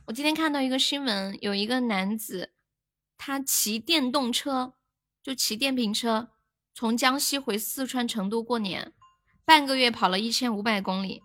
[0.06, 2.50] 我今天看到一个新闻，有一个男子，
[3.16, 4.74] 他骑电动车，
[5.22, 6.30] 就骑电瓶车，
[6.74, 8.92] 从江西回四川成都过年，
[9.44, 11.22] 半个月跑了一千五百公里。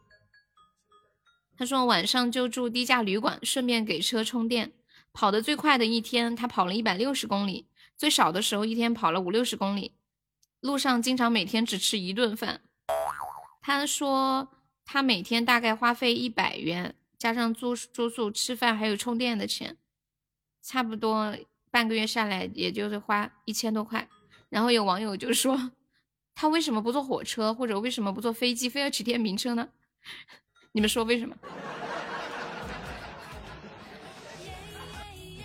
[1.58, 4.74] 他说晚上就住低价旅馆，顺便给车充电。
[5.12, 7.66] 跑的最快的一天，他跑了一百六十公里；
[7.98, 9.96] 最少的时候，一天跑了五六十公里。
[10.60, 12.62] 路上经常每天只吃一顿饭。
[13.62, 14.50] 他说
[14.84, 16.96] 他每天大概花费一百元。
[17.18, 19.78] 加上住住宿、吃饭还有充电的钱，
[20.64, 21.38] 差不多
[21.70, 24.10] 半个月下来也就是花一千多块。
[24.50, 25.72] 然后有网友就说，
[26.34, 29.70] 他为什么不坐火车或者为什么不坐飞机，非要骑电瓶车呢？
[30.74, 31.38] 你们说为什么？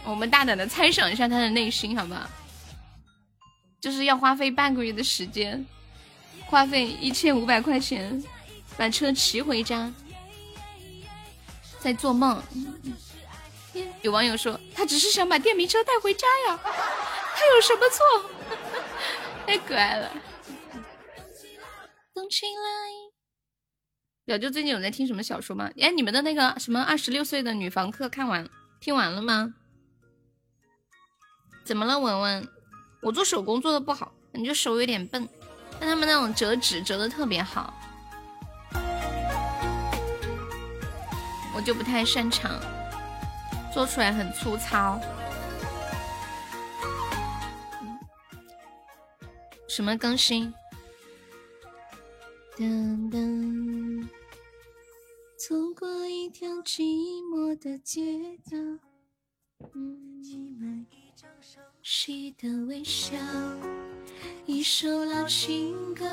[0.07, 2.26] 我们大胆的猜想一下他的内心，好不好？
[3.83, 5.66] 就是要花费半个月的时间，
[6.47, 8.23] 花费一千五百块钱，
[8.77, 9.93] 把车骑回家。
[11.79, 12.43] 在做梦，
[14.03, 18.31] 有网友说他只是想把电瓶车带回家呀，他有什么错？
[19.47, 20.11] 太可爱了。
[22.15, 23.13] 动起来。
[24.25, 25.71] 表舅最近有在听什么小说吗？
[25.79, 28.49] 哎，你们的那个什么二十六岁的女房客看完
[28.81, 29.55] 听完了吗？
[31.65, 32.49] 怎么了，文文？
[33.03, 35.29] 我做手工做的不好，感觉手有点笨，
[35.79, 37.73] 但他们那种折纸折的特别好。
[41.55, 42.53] 我就不太擅长，
[43.73, 45.01] 做出来很粗糙。
[49.69, 50.53] 什么更新？
[52.57, 54.09] 噔噔，
[55.37, 56.83] 走过一条寂
[57.31, 58.57] 寞的街道，
[59.75, 60.87] 嗯，
[61.88, 63.14] 谁的微笑？
[64.44, 66.05] 一首老情歌，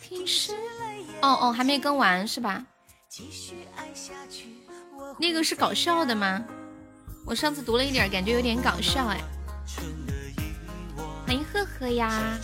[0.00, 0.54] 听时
[1.20, 2.64] 哦哦，还没更完是吧？
[3.10, 4.46] 继续爱下去
[4.96, 5.14] 我。
[5.20, 6.42] 那个是搞笑的吗？
[7.26, 9.20] 我上次读了一点，感觉有点搞笑哎。
[11.26, 12.38] 欢迎赫赫呀！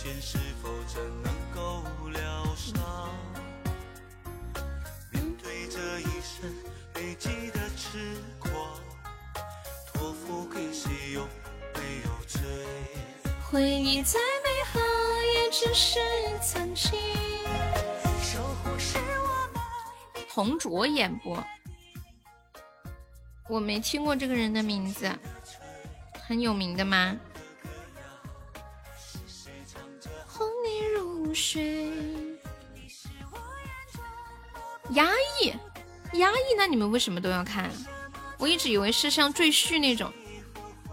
[13.51, 14.79] 回忆再美好，
[15.33, 15.99] 也只是
[16.39, 16.99] 曾经。
[20.31, 21.43] 同卓演播。
[23.49, 25.11] 我没听过这个人的名字，
[26.27, 27.17] 很有名的吗？
[30.27, 31.91] 哄你入睡。
[34.91, 35.09] 压
[35.41, 35.49] 抑，
[36.19, 37.71] 压抑，那你们为什么都要看？
[38.37, 40.13] 我一直以为是像赘婿那种，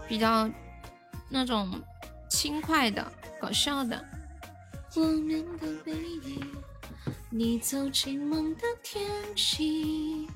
[0.07, 0.49] 比较
[1.29, 1.79] 那种
[2.29, 3.05] 轻快的、
[3.39, 4.03] 搞笑的。
[4.95, 6.55] 我们的背影，
[7.29, 10.27] 你走进梦的天际。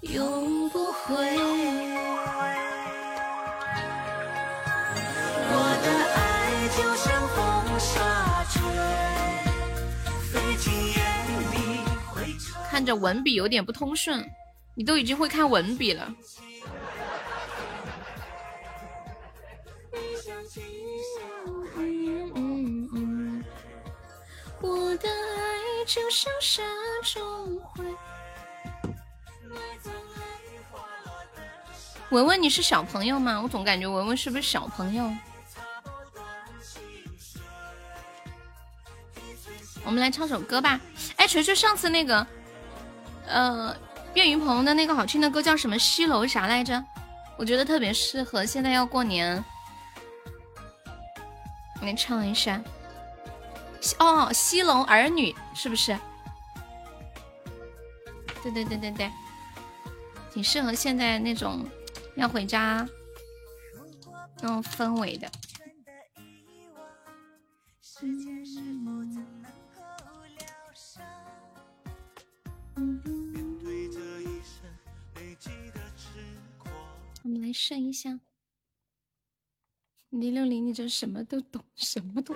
[0.00, 1.14] 永不回。
[5.52, 6.18] 我的爱
[6.74, 7.38] 就像风
[7.78, 8.62] 沙吹，
[10.32, 10.96] 飞进眼
[11.52, 11.54] 里
[12.14, 12.34] 会
[12.70, 14.26] 看着文笔有点不通顺，
[14.74, 16.10] 你都已经会看文笔了。
[25.90, 26.62] 就像沙
[27.02, 27.84] 中灰。
[32.10, 33.40] 文文，你是小朋友吗？
[33.42, 35.12] 我总感觉文文是不是小朋友？
[39.84, 40.80] 我们来唱首歌吧。
[41.16, 42.24] 哎，锤锤，上次那个，
[43.26, 43.76] 呃，
[44.14, 45.76] 岳云鹏的那个好听的歌叫什么？
[45.76, 46.80] 西楼啥来着？
[47.36, 49.44] 我觉得特别适合现在要过年，
[51.80, 52.62] 我来唱一下。
[53.98, 55.98] 哦，西龙儿女是不是？
[58.42, 59.10] 对对对对对，
[60.32, 61.68] 挺适合现在那种。
[62.16, 62.86] 要回家，
[64.42, 65.30] 那种氛围的。
[77.22, 78.18] 我们来试一下。
[80.10, 82.34] 零六零，你这什么都懂，什么都。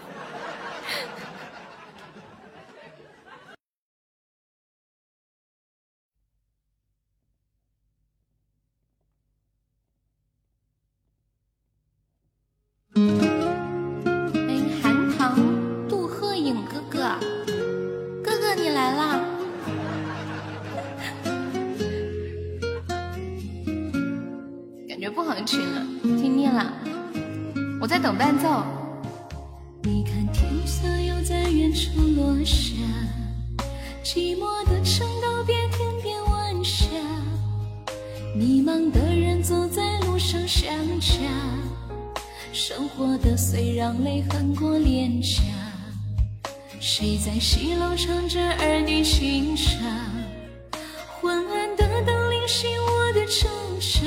[12.94, 15.36] 欢迎韩棠
[15.88, 17.18] 杜鹤影哥哥
[18.22, 19.20] 哥哥你来啦。
[24.88, 26.72] 感觉不好听了听腻了。
[27.80, 28.62] 我在等伴奏。
[29.82, 32.76] 你看天色又在远处落下
[34.04, 36.86] 寂寞的城都别天边晚霞
[38.36, 41.18] 迷茫的人走在路上想家
[42.54, 45.42] 生活的碎让泪痕过脸颊。
[46.78, 49.82] 谁在西楼唱着儿女情长？
[51.20, 53.48] 昏暗的灯淋熄我的惆
[53.80, 54.06] 怅，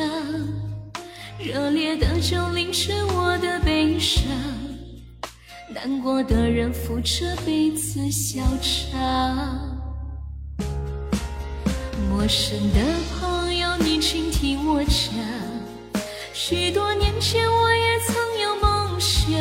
[1.38, 4.24] 热烈的酒淋湿我的悲伤。
[5.68, 9.78] 难过的人扶着彼此笑场，
[12.10, 12.80] 陌生的
[13.20, 15.14] 朋友，你请听我讲。
[16.34, 18.16] 许多年前我也曾
[19.00, 19.40] 想，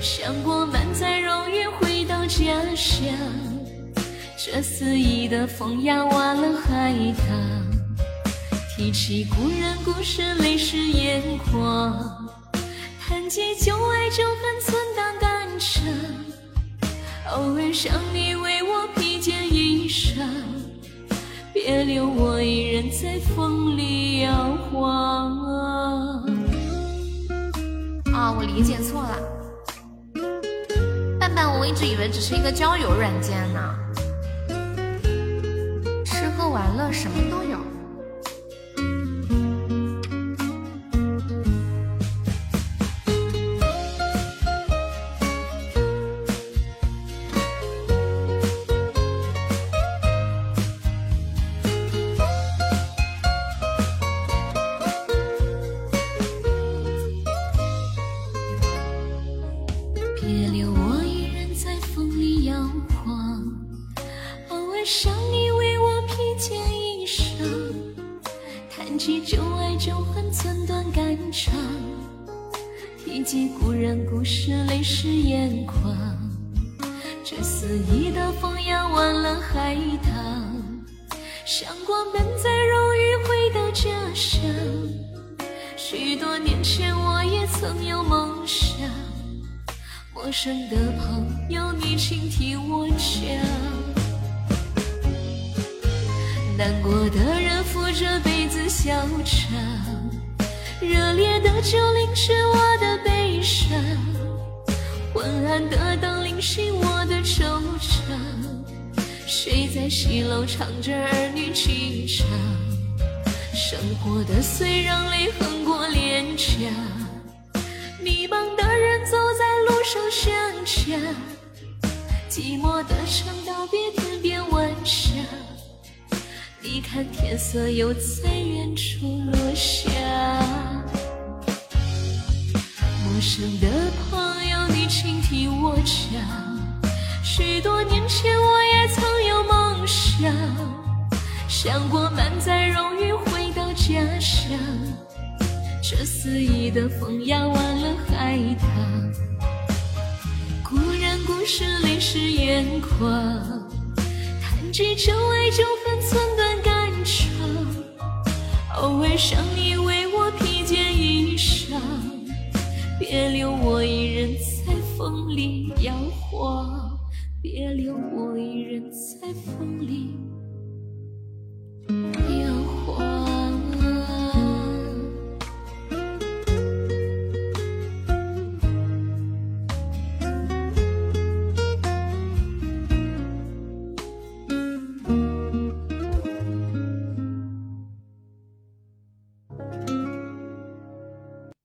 [0.00, 3.06] 想过满载荣誉回到家乡。
[4.36, 8.04] 这肆意的风压弯了海棠，
[8.76, 12.28] 提起故人故事，泪湿眼眶。
[13.00, 15.84] 谈及旧爱旧恨，存档感伤。
[17.30, 20.26] 偶尔想你为我披件衣裳，
[21.52, 25.31] 别留我一人在风里摇晃。
[28.34, 29.16] 我理解错了，
[31.20, 33.74] 伴伴，我一直以为只是一个交友软件呢，
[36.04, 37.51] 吃喝玩乐什么都有。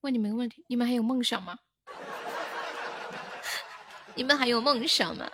[0.08, 1.58] 问你们个问题：你们还有梦想吗？
[4.16, 5.30] 你们还有梦想吗？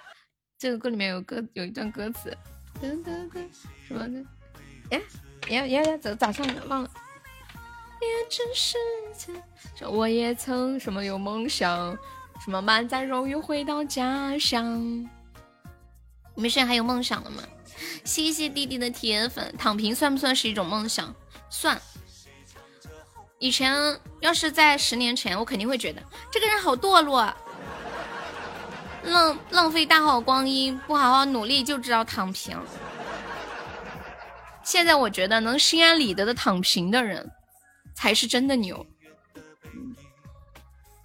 [0.57, 2.35] 这个歌里面有歌，有一段歌词，
[2.81, 3.47] 噔噔噔，
[3.87, 4.25] 什么的？
[4.89, 4.99] 哎，
[5.49, 6.65] 呀呀呀，咋咋唱的？
[6.65, 6.89] 忘了。
[9.77, 11.95] 说我也曾什么有梦想，
[12.43, 14.81] 什么满载荣誉回到家乡。
[16.35, 17.43] 你们现在还有梦想了吗？
[18.03, 19.53] 谢谢弟弟的铁粉。
[19.55, 21.15] 躺平算不算是一种梦想？
[21.51, 21.79] 算。
[23.43, 23.75] 以前
[24.21, 27.29] 要是在十年前，我肯定会觉得这个人好堕落，
[29.03, 32.57] 浪浪费大好光阴，不好好努力就知道躺平。
[34.63, 37.29] 现在我觉得能心安理得的躺平的人，
[37.93, 38.87] 才是真的牛。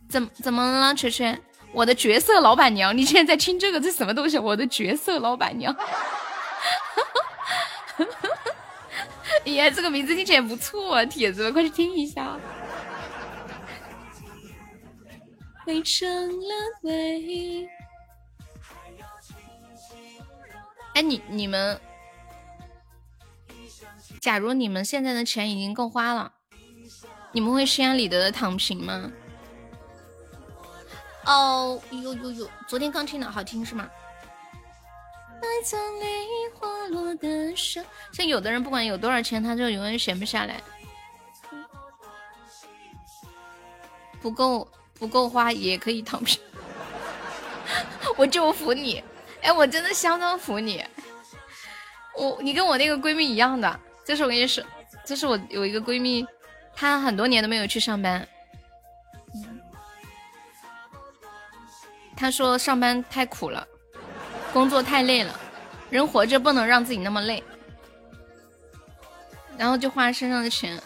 [0.09, 1.36] 怎怎么了，锤锤？
[1.72, 4.39] 我的角色老板娘，你现在在听这个，这什么东西？
[4.39, 5.74] 我的角色老板娘，
[9.45, 12.39] 耶，这个名字听起来不错啊，铁子们快去听一下。
[15.66, 16.09] 围成
[16.41, 17.68] 了围。
[20.95, 21.78] 哎，你你们，
[24.20, 26.32] 假如你们现在的钱已经够花了，
[27.32, 29.12] 你们会心安理得的躺平吗？
[31.26, 33.89] 哦，呦呦呦，昨天刚听的好听是吗？
[38.12, 40.61] 像有的人不管有多少钱，他就永远闲不下来，
[44.20, 46.41] 不够不够花也可以躺平。
[48.16, 49.03] 我就服你，
[49.43, 50.84] 哎，我真的相当服你。
[52.16, 54.64] 我你跟我那个闺蜜一样的，这是我跟你说，
[55.05, 56.26] 这是我有一个闺蜜，
[56.74, 58.26] 她很多年都没有去上班。
[62.16, 63.66] 她说上班太苦了，
[64.53, 65.38] 工作太累了，
[65.90, 67.42] 人活着不能让自己那么累，
[69.57, 70.80] 然后就花身上的钱，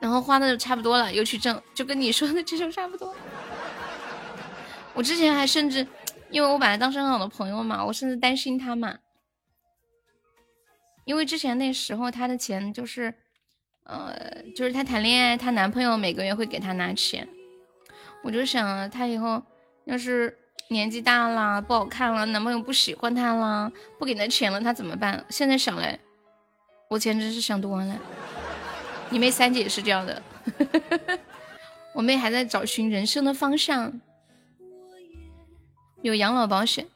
[0.00, 3.14] 然后花的就差不多了，又去挣，就跟你说的这种差不多。
[4.94, 5.86] 我之前还甚至，
[6.30, 8.98] 因为我把他当成很好的朋友嘛，我甚至担心他嘛，
[11.04, 13.14] 因为之前那时候他的钱就是，
[13.84, 17.28] 呃，就是他谈恋爱，她男朋友每个月会给他拿钱。
[18.22, 19.42] 我就想，他以后
[19.84, 20.38] 要是
[20.72, 25.24] 年纪大了，不好看了，男朋友不喜欢他了，不给他钱了，他怎么办？
[25.28, 25.98] 现在想来，
[26.88, 27.96] 我简直是想多了。
[29.10, 30.22] 你妹三姐也是这样的，
[31.94, 33.92] 我妹还在找寻人生的方向，
[36.00, 36.88] 有养老保险，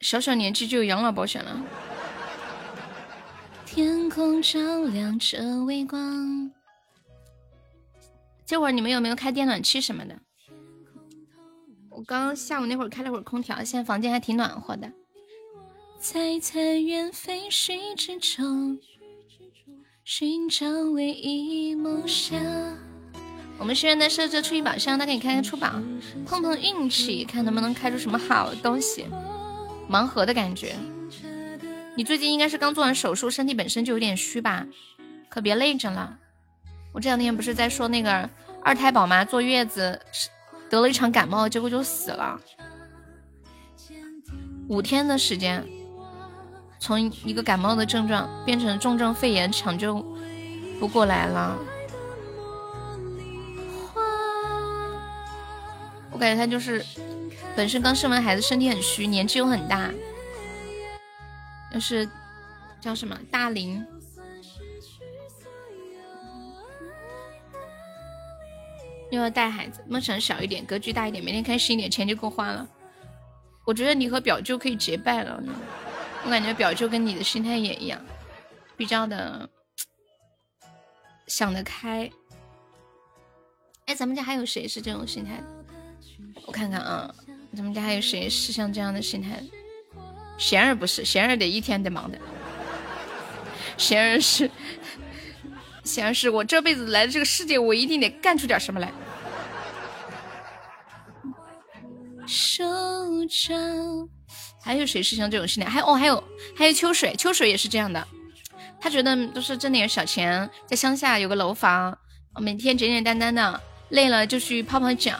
[0.00, 1.62] 小小年纪就有养老保险了。
[3.66, 6.50] 天空照亮着微光。
[8.46, 10.14] 这会儿你们有没有开电暖气什么的？
[11.96, 14.90] 我刚刚下午那会儿开了会儿空调，现在房间还挺暖和的。
[16.00, 18.78] 在残垣废墟之中，
[20.04, 22.36] 寻找唯一梦想。
[23.58, 25.70] 我们学院的设置初一宝箱，大家可以开开出宝，
[26.26, 29.06] 碰碰运气，看能不能开出什么好东西。
[29.88, 30.74] 盲盒的感觉。
[31.96, 34.66] 你最近应该是刚做完手术，身体本身就有点虚吧？
[35.28, 36.18] 可别累着了。
[36.92, 38.28] 我这两天不是在说那个
[38.62, 40.00] 二胎宝妈坐月子
[40.74, 42.40] 得了一场感冒，结果就死了。
[44.66, 45.64] 五天的时间，
[46.80, 50.04] 从一个感冒的症状变成重症肺炎，抢救
[50.80, 51.56] 不过来了。
[56.10, 56.84] 我感觉他就是
[57.54, 59.92] 本身刚生完孩子，身体很虚，年纪又很大，
[61.72, 62.08] 就是
[62.80, 63.86] 叫什么大龄。
[69.14, 72.68] 又要带孩子，梦想小一点，格局大一点，每天开心一点，钱就够花了。
[73.64, 75.42] 我觉得你和表舅可以结拜了。
[76.24, 78.00] 我感觉表舅跟你的心态也一样，
[78.76, 79.48] 比较的
[81.26, 82.10] 想得开。
[83.86, 85.42] 哎，咱们家还有谁是这种心态？
[86.46, 87.14] 我看看啊，
[87.54, 89.42] 咱们家还有谁是像这样的心态？
[90.36, 92.18] 贤儿不是，贤儿得一天得忙的。
[93.78, 94.50] 贤儿是。
[95.84, 98.90] 贤儿 是我这辈子来的这个世界，我一定得干出点什么来。
[102.26, 102.64] 手
[103.28, 104.08] 掌，
[104.62, 105.70] 还有谁是像这种心态？
[105.70, 106.22] 还哦，还有
[106.56, 108.06] 还有秋水，秋水也是这样的。
[108.80, 111.96] 他觉得都是挣点小钱，在乡下有个楼房，
[112.38, 113.60] 每天简简单单的，
[113.90, 115.12] 累了就去泡泡脚，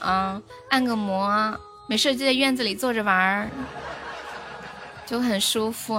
[0.70, 3.50] 按个摩，没事就在院子里坐着玩儿，
[5.06, 5.94] 就很舒服。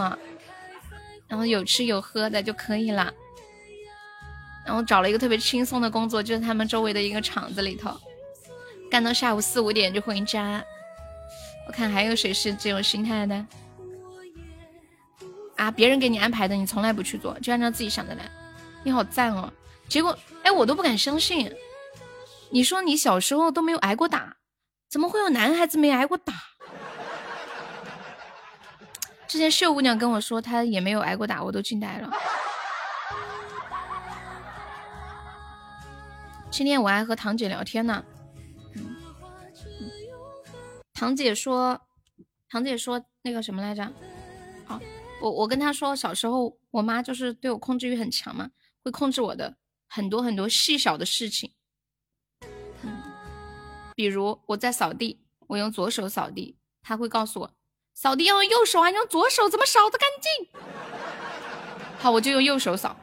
[1.28, 3.12] 然后有吃有喝的就可以了。
[4.66, 7.96] 然后找了一个特别轻松的工作，就是他们周围的一个厂子里头，
[8.92, 10.64] 干到下午四五点就回家。
[11.68, 13.46] 我看还有谁是这种心态的？
[15.58, 18.30] 啊，别人给你安排的，你从来不去做，就按照自己想的来。
[18.84, 19.52] 你好赞哦！
[19.88, 21.52] 结果，哎，我都不敢相信。
[22.52, 24.36] 你说你小时候都没有挨过打，
[24.90, 26.34] 怎么会有男孩子没挨过打？
[29.28, 32.12] 之前秀姑娘跟我说她也没有挨过打，我都惊呆了。
[36.52, 38.04] 今天我还和堂姐聊天呢，
[40.96, 41.80] 堂姐说，
[42.50, 43.84] 堂姐说那个什么来着？
[44.68, 44.80] 哦，
[45.22, 48.50] 我我跟她说，小时候我妈就是对我控制欲很强嘛，
[48.82, 49.58] 会控制我的
[49.90, 51.52] 很多很多细小的事情。
[52.82, 53.04] 嗯，
[53.94, 57.52] 比如我在扫地，我用左手扫地，她会告诉我，
[57.94, 60.48] 扫地要用右手啊，用左手怎么扫得干净？
[62.00, 62.96] 好，我就用右手扫。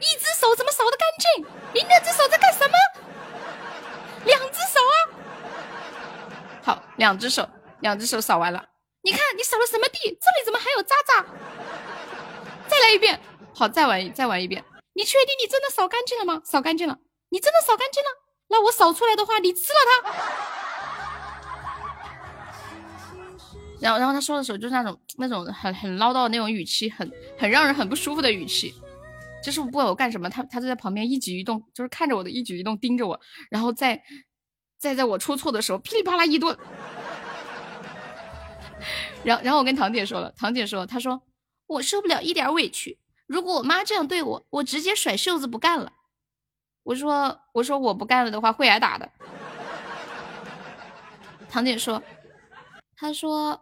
[0.00, 1.46] 一只手怎么扫得干净？
[1.74, 2.74] 你那只手在干什么？
[4.26, 5.17] 两只手啊！
[6.98, 7.48] 两只手，
[7.80, 8.62] 两只手扫完了。
[9.02, 9.98] 你看你扫了什么地？
[10.02, 11.24] 这里怎么还有渣渣？
[12.68, 13.18] 再来一遍。
[13.54, 14.62] 好，再玩再玩一遍。
[14.92, 16.42] 你确定你真的扫干净了吗？
[16.44, 16.98] 扫干净了。
[17.30, 18.08] 你真的扫干净了？
[18.48, 20.12] 那我扫出来的话，你吃了它。
[23.80, 28.74] 然后，然后他说的时候就是那种那种很很唠叨的那种语气，很很让人很不舒服的语气。
[29.40, 33.20] 就是不管我干什么，他他就在旁边一举一动，就是看着我的一举一动，盯着我，
[33.50, 34.02] 然后再
[34.78, 36.56] 再在我出错的时候噼里啪啦一顿。
[39.24, 41.20] 然后，然后我跟堂姐说了，堂姐说，她说
[41.66, 45.92] 我受不了一点委屈，如果我妈这样对我，我直接甩袖子不干了。
[46.84, 49.10] 我说我说我不干了的话会挨打的。
[51.50, 52.02] 堂姐说，
[52.96, 53.60] 她说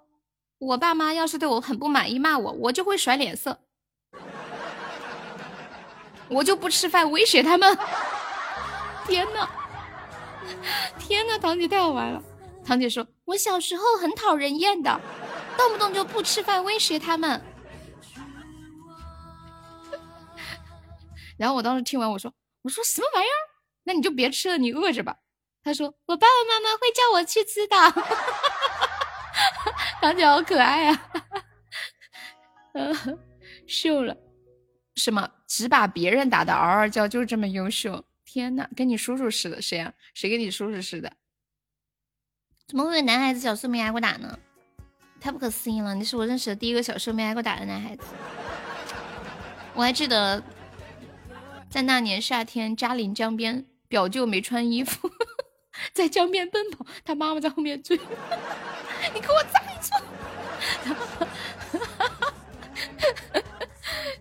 [0.59, 3.59] 我爸妈要是对我很不满意骂我，我就会甩脸色，
[6.29, 7.77] 我就不吃饭威胁他们。
[9.07, 9.49] 天呐，
[10.99, 12.23] 天呐，堂姐太好玩了。
[12.65, 15.01] 堂姐说，我小时候很讨人厌的。
[15.57, 17.43] 动不动就不吃饭威胁他们，
[21.39, 22.31] 然后我当时听完我说
[22.61, 23.41] 我说什么玩意儿？
[23.85, 25.17] 那你就别吃了，你饿着吧。
[25.65, 27.75] 他说我爸爸妈妈会叫我去吃的。
[30.03, 31.09] 堂姐好可爱啊，
[32.75, 33.19] 嗯，
[33.67, 34.15] 秀了，
[34.97, 38.05] 什么只把别人打的嗷嗷叫，就是这么优秀？
[38.37, 39.91] 天呐，跟你叔叔似的，谁啊？
[40.13, 41.11] 谁跟你叔叔似的？
[42.69, 44.39] 怎么会有男孩子小时候没挨过打呢？
[45.19, 45.95] 太不可思议了！
[45.95, 48.05] 你是我认识的第一个小时候没挨过打的男孩子。
[49.73, 50.43] 我还记得，
[51.71, 55.11] 在那年夏天，嘉陵江边，表舅没穿衣服，
[55.95, 57.97] 在江边奔跑，他妈妈在后面追。
[59.15, 59.89] 你给我站住！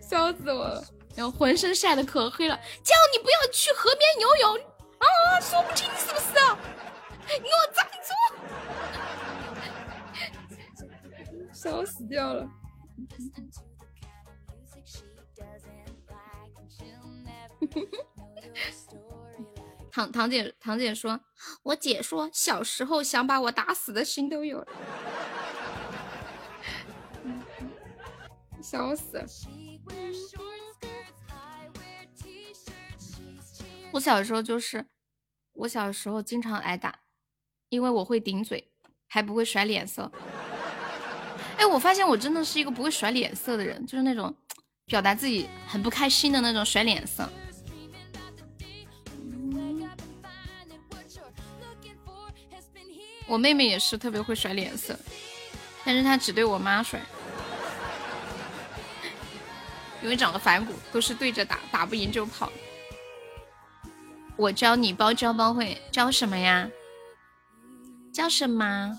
[0.00, 0.82] 笑死我了！
[1.16, 4.54] 然后浑身晒得可黑了，叫你不要去河边游泳
[4.98, 5.40] 啊！
[5.40, 6.26] 说不清是不是？
[7.26, 8.12] 你给我站住！
[11.52, 12.46] 笑死掉了！
[19.90, 21.18] 堂堂姐堂姐说，
[21.62, 24.66] 我姐说小时候想把我打死的心都有了，
[28.62, 29.24] 笑死！
[33.96, 34.84] 我小时候就是，
[35.54, 36.94] 我小时候经常挨打，
[37.70, 38.70] 因为我会顶嘴，
[39.06, 40.12] 还不会甩脸色。
[41.56, 44.34] 哎，我发现我真的是一个不会甩脸色的人，就是那种
[44.84, 47.26] 表达自己很不开心的那种甩脸色。
[53.26, 54.94] 我妹妹也是特别会甩脸色，
[55.86, 57.00] 但是她只对我妈甩，
[60.02, 62.52] 因为长得反骨，都是对着打，打不赢就跑。
[64.36, 66.68] 我教你包教包会，教什么呀？
[68.12, 68.98] 教什么？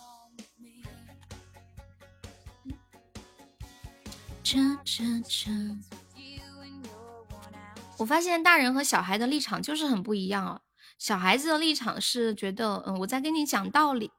[7.98, 10.62] 我发现大人和小孩的立场就是很不一样哦。
[10.98, 14.10] 小孩子的立场是觉得，嗯，我在跟你讲道理；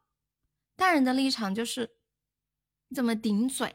[0.76, 1.90] 大人的立场就是
[2.88, 3.74] 你怎么顶嘴，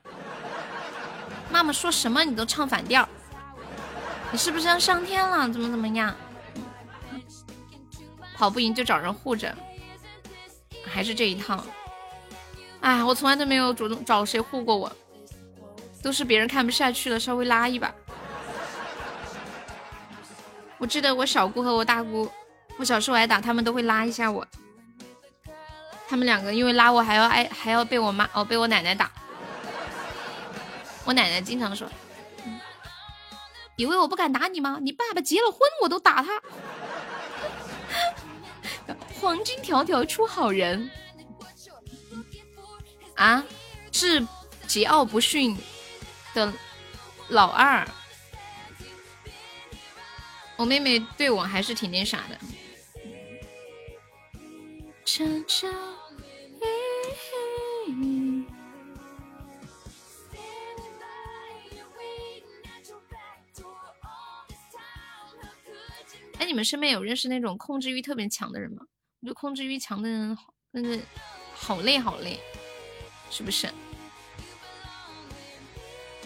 [1.51, 3.07] 妈妈说什么你都唱反调，
[4.31, 5.49] 你是不是要上天了？
[5.49, 6.15] 怎么怎么样？
[8.43, 9.55] 跑不赢就找人护着，
[10.85, 11.63] 还是这一套。
[12.81, 14.91] 哎，我从来都没有主动找谁护过我。
[16.01, 17.89] 都是别人看不下去了，稍微拉一把。
[20.77, 22.29] 我记得我小姑和我大姑，
[22.75, 24.45] 我小时候挨打，他们都会拉一下我。
[26.09, 29.09] 他们两个因为拉我，还要挨，还要被我妈哦，被我奶奶打。
[31.05, 31.87] 我奶奶经常说
[33.77, 34.79] ：“以为我不敢打你吗？
[34.81, 36.41] 你爸爸结了婚，我都打他。”
[39.23, 40.91] 黄金条条出好人
[43.15, 43.41] 啊，
[43.93, 44.19] 是
[44.67, 45.57] 桀骜不驯。
[46.33, 46.51] 的
[47.29, 47.87] 老二，
[50.57, 52.37] 我妹妹对我还是挺那啥的。
[66.39, 68.87] 哎，你们身边有认识那种控制欲特别强的人吗？
[69.25, 70.99] 就控制欲强的人好，那个
[71.53, 72.39] 好累好累，
[73.29, 73.69] 是不是？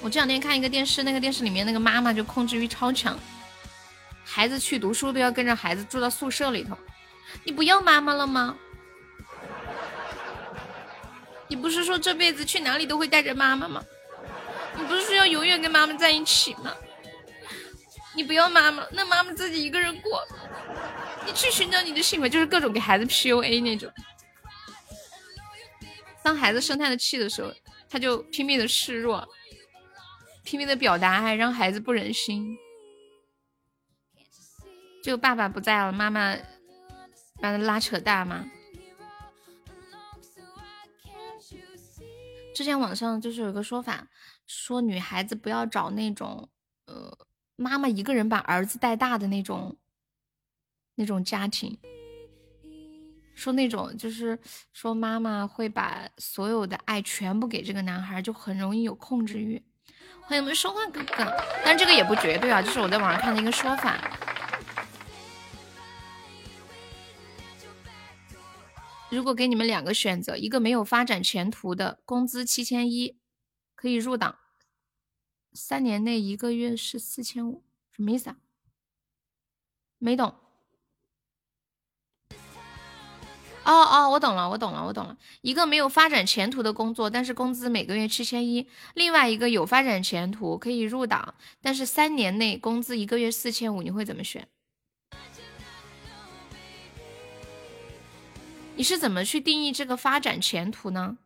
[0.02, 3.18] 我这两天看一个电视，那个电视里面那个妈妈就控制欲超强，
[4.24, 6.78] 孩子去读书都要跟着孩子住到宿舍里头。
[7.43, 8.56] 你不要妈妈了吗？
[11.48, 13.84] 你不是说这辈子去哪里都会带着妈妈吗？
[14.76, 16.74] 你不是说要永远跟妈妈在一起吗？
[18.18, 20.28] 你不要妈妈，那妈妈自己一个人过。
[21.24, 23.93] 你去寻找你的幸福，就是各种给孩子 PUA 那种。
[26.24, 27.53] 当孩子生他的气的时候，
[27.88, 29.24] 他就拼命的示弱，
[30.43, 32.57] 拼命的表达爱，让孩子不忍心。
[35.03, 36.36] 就爸爸不在了，妈妈
[37.39, 38.49] 把他拉扯大嘛。
[42.55, 44.07] 之前网上就是有个说法，
[44.47, 46.49] 说女孩子不要找那种
[46.86, 47.15] 呃
[47.60, 49.76] 妈妈一个人把儿子带大的那种
[50.93, 51.76] 那种家庭，
[53.34, 54.39] 说那种就是
[54.74, 59.60] 说妈妈会把所有的爱全部给这个男孩，就很容易有控制欲。
[60.22, 61.36] 欢迎我们说话哥哥，
[61.66, 63.97] 但这个也不绝对啊，这是我在网上看的一个说法。
[69.10, 73.18] 如果给你们两个选择，一个没有发展前途的，工资七千一，
[73.74, 74.38] 可以入党，
[75.54, 78.38] 三年内一个月是四千五，什么意思啊？
[79.98, 80.34] 没懂。
[83.64, 85.18] 哦哦，我懂了，我懂了，我懂了。
[85.41, 94.48] 一个没有发展前途的工作，但是工资每个月七千一；另外一个有发展前途，可以入党，但是三年内工资一个月四千五，你会怎么选？
[98.78, 101.18] 你是怎么去定义这个发展前途呢？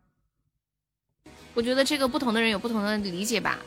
[1.54, 3.60] 我觉得这个不同的人有不同的理解吧。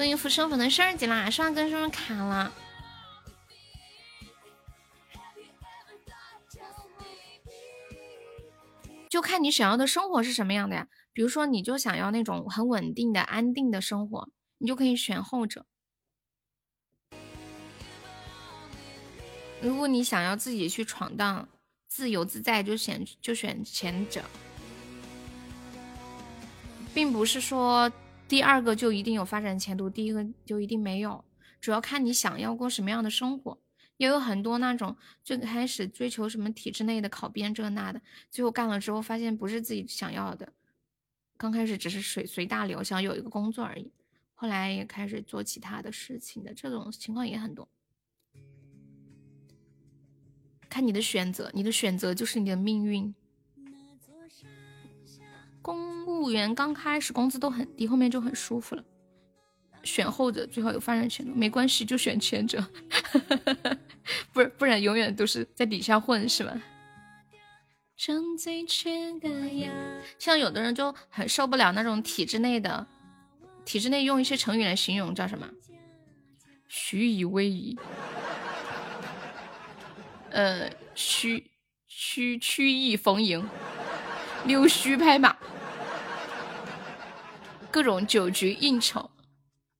[0.00, 2.50] 恭喜福生粉的十二级啦，上跟上卡了。
[9.10, 10.88] 就看你想要的生活是什么样的呀。
[11.12, 15.66] 比如说，你就想要那种很稳定的、安定的生活，你就可以选后者。
[19.60, 21.46] 如果你想要自己去闯荡、
[21.88, 24.24] 自由自在，就选就选前者，
[26.94, 27.92] 并不是说
[28.30, 31.24] 第二个就一定有发展前途，第一个就一定没有，
[31.60, 33.58] 主要看你想要过什么样的生活。
[33.96, 38.00] 也有很多那种最开始追求什么体制内的考编这那的，
[38.30, 40.52] 最后干了之后发现不是自己想要的，
[41.36, 43.90] 刚开始只是随随大流，想有一个工作而已，
[44.36, 47.68] 后来也开始做其他的事情的，这种情况也很多。
[50.68, 53.12] 看你的选择，你的选择就是你的命运。
[55.62, 58.84] 公务员刚开始工资都很低，后面就很舒服了。
[59.82, 62.62] 选后者最好有发展前途，没关系，就选前者。
[64.32, 66.60] 不是，不然永远都是在底下混，是吧？
[70.18, 72.86] 像有的人就很受不了那种体制内的，
[73.64, 75.48] 体制内用一些成语来形容，叫什么？
[76.68, 77.76] 虚以委蛇。
[80.30, 81.50] 呃，曲
[81.88, 83.46] 曲曲意逢迎，
[84.44, 85.36] 溜须拍马，
[87.70, 89.10] 各种酒局应酬，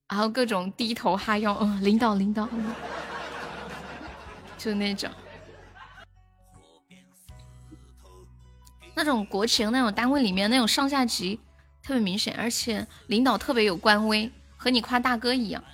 [0.08, 2.48] 然后各种低头哈腰，嗯，领导领导，
[4.58, 5.10] 就那种，
[8.94, 11.40] 那种国情那种单位里面那种上下级
[11.82, 15.64] 特别明显，而且领导特别有官威，和你夸大哥一样，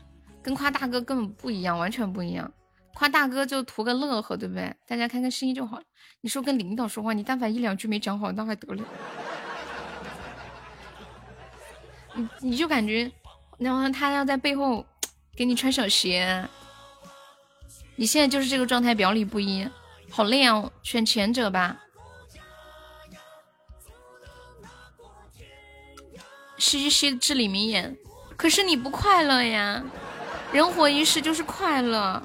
[0.43, 2.51] 跟夸大哥根本不一样，完全不一样。
[2.97, 4.75] 夸大哥就图个乐呵，对不对？
[4.87, 5.83] 大家开开心心就好了。
[6.23, 8.83] 你说跟领导说话，你但凡一两句没讲好，那还得了？
[12.15, 13.13] 你你就感觉，
[13.59, 14.83] 然后他要在背后
[15.37, 16.49] 给你穿小鞋。
[17.97, 19.69] 你现在就是这个状态，表里不一，
[20.11, 20.71] 好累啊！
[20.83, 21.77] 选前者吧。
[26.57, 27.95] 嘻嘻嘻，至理名言。
[28.39, 29.85] 可是你不快乐呀？
[30.51, 32.23] 人活一世就是快乐。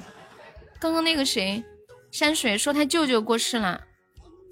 [0.82, 1.62] 刚刚那个谁，
[2.10, 3.80] 山水说他舅舅过世了，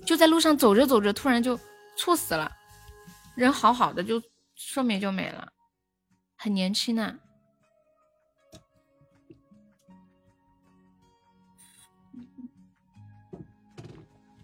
[0.06, 1.58] 就在路上走着走着，突然就
[1.96, 2.48] 猝死了，
[3.34, 4.22] 人好好的就
[4.54, 5.52] 寿命就没了，
[6.36, 7.18] 很年轻呢。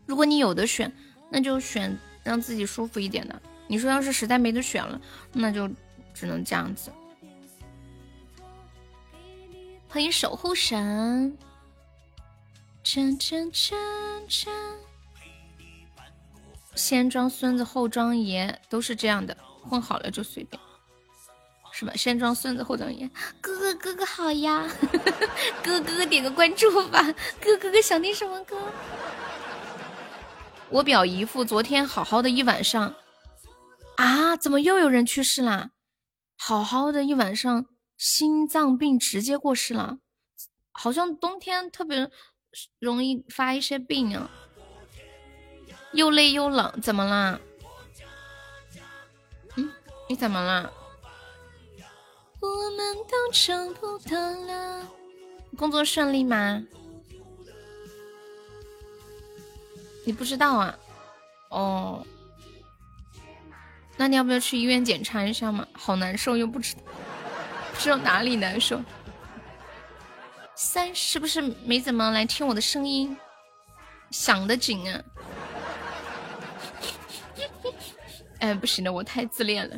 [0.07, 0.93] 如果你有的选，
[1.31, 3.43] 那就选让自己舒服一点的。
[3.69, 5.01] 你说要是实在没得选了，
[5.33, 5.71] 那就
[6.13, 6.91] 只能这样子。
[9.89, 11.39] 欢迎守护神。
[16.77, 19.37] 先装孙子后装爷都是这样的，
[19.69, 20.63] 混好了就随便，
[21.73, 21.93] 是吧？
[21.97, 23.11] 先装孙子后装爷，
[23.41, 24.71] 哥哥哥哥好呀，
[25.65, 27.03] 哥哥哥点个关注吧，
[27.41, 28.57] 哥哥哥想听什么歌？
[30.71, 32.95] 我表姨夫昨天好好的一晚上，
[33.97, 35.71] 啊，怎么又有人去世啦？
[36.37, 37.67] 好好的一晚上，
[37.99, 39.99] 心脏病直接过世了，
[40.71, 42.13] 好像冬天特别。
[42.79, 44.31] 容易发一些病啊，
[45.93, 47.39] 又累又冷，怎么啦？
[49.57, 49.73] 嗯，
[50.09, 50.73] 你怎么了？
[52.41, 54.87] 我们都找不到了。
[55.57, 56.63] 工作顺利吗？
[60.05, 60.79] 你不知道啊？
[61.49, 62.07] 哦，
[63.97, 65.67] 那你要不要去医院检查一下嘛？
[65.73, 66.83] 好难受，又不知道
[67.73, 68.81] 不知道哪里难受。
[70.57, 73.15] 三是不是没怎么来听我的声音？
[74.11, 75.03] 想得紧啊！
[78.41, 79.77] 哎，不行了，我太自恋了。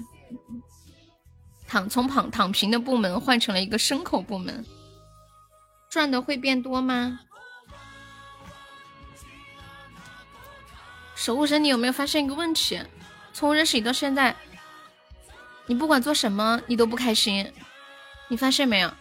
[1.67, 4.65] 躺从躺躺平的部门换成了一个牲口部门，
[5.91, 7.21] 赚的会变多吗？
[11.17, 12.81] 守护神，你有没有发现一个问题？
[13.33, 14.37] 从我认识你到现在，
[15.67, 17.53] 你不管做什么，你都不开心，
[18.29, 18.93] 你发现没有？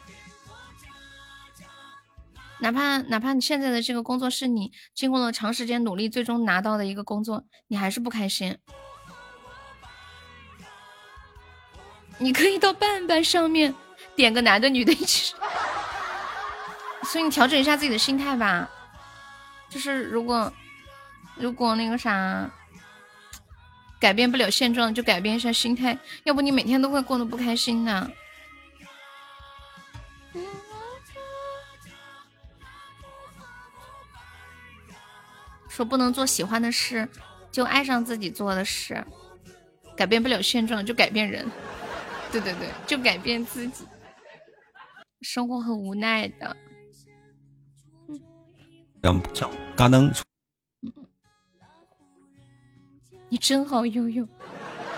[2.60, 8.58] 哪怕哪怕你现在的这个工作是你经过了长时间努力最终拿到的一个工作，你还是不开心。
[12.18, 13.76] 你可以到伴伴上面
[14.16, 15.36] 点个男的女的一起，
[17.04, 18.68] 所以你调整一下自己的心态吧。
[19.70, 20.52] 就是如果
[21.36, 22.50] 如果那个啥
[24.00, 28.12] 改变不了现状，就改变一下心态，要不你每天都会过得不开心的。
[35.78, 37.08] 说不能做喜欢的事，
[37.52, 39.06] 就爱上自己做的事。
[39.96, 41.48] 改变不了现状，就改变人。
[42.32, 43.86] 对对对，就改变自己。
[45.22, 46.58] 生活很无奈的。
[49.04, 49.22] 嗯，
[49.76, 50.20] 嘎噔。
[53.30, 54.28] 你真好，悠悠。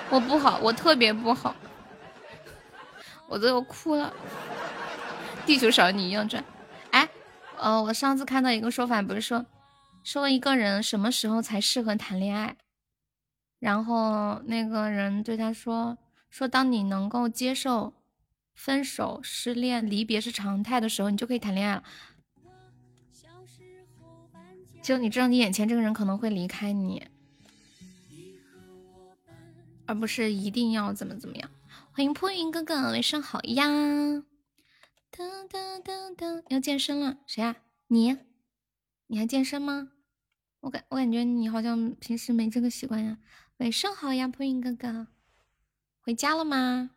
[0.10, 1.54] 我不好，我特别不好，
[3.28, 4.14] 我都要哭了。
[5.46, 6.42] 地球少你一样转。
[6.92, 7.10] 哎，
[7.58, 9.46] 呃，我上次看到一个说法，不是说
[10.04, 12.58] 说一个人什么时候才适合谈恋爱？
[13.60, 15.98] 然后那个人对他说。
[16.32, 17.92] 说，当你能够接受
[18.54, 21.84] 分手、失恋、离别是常态的时候，你就可以谈恋爱了。
[24.84, 27.08] 就你知道，你眼前这个人可能会离开你，
[29.88, 31.50] 而不是一定要怎么怎么样。
[31.92, 33.66] 欢迎破云哥哥，晚上好呀！
[33.66, 34.24] 噔
[35.50, 37.56] 噔噔噔，要健身了，谁呀？
[37.88, 38.16] 你？
[39.12, 39.90] 你还健身吗？
[40.60, 43.18] 我感我感觉你好像平时没这个习惯呀。
[43.58, 45.08] 晚上好呀，破云哥哥。
[46.02, 46.92] 回家了吗？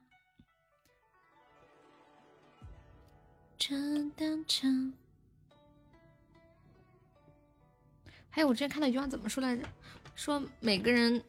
[8.28, 9.66] 还有，我之前看到一句话，怎么说来着？
[10.14, 11.24] 说每个人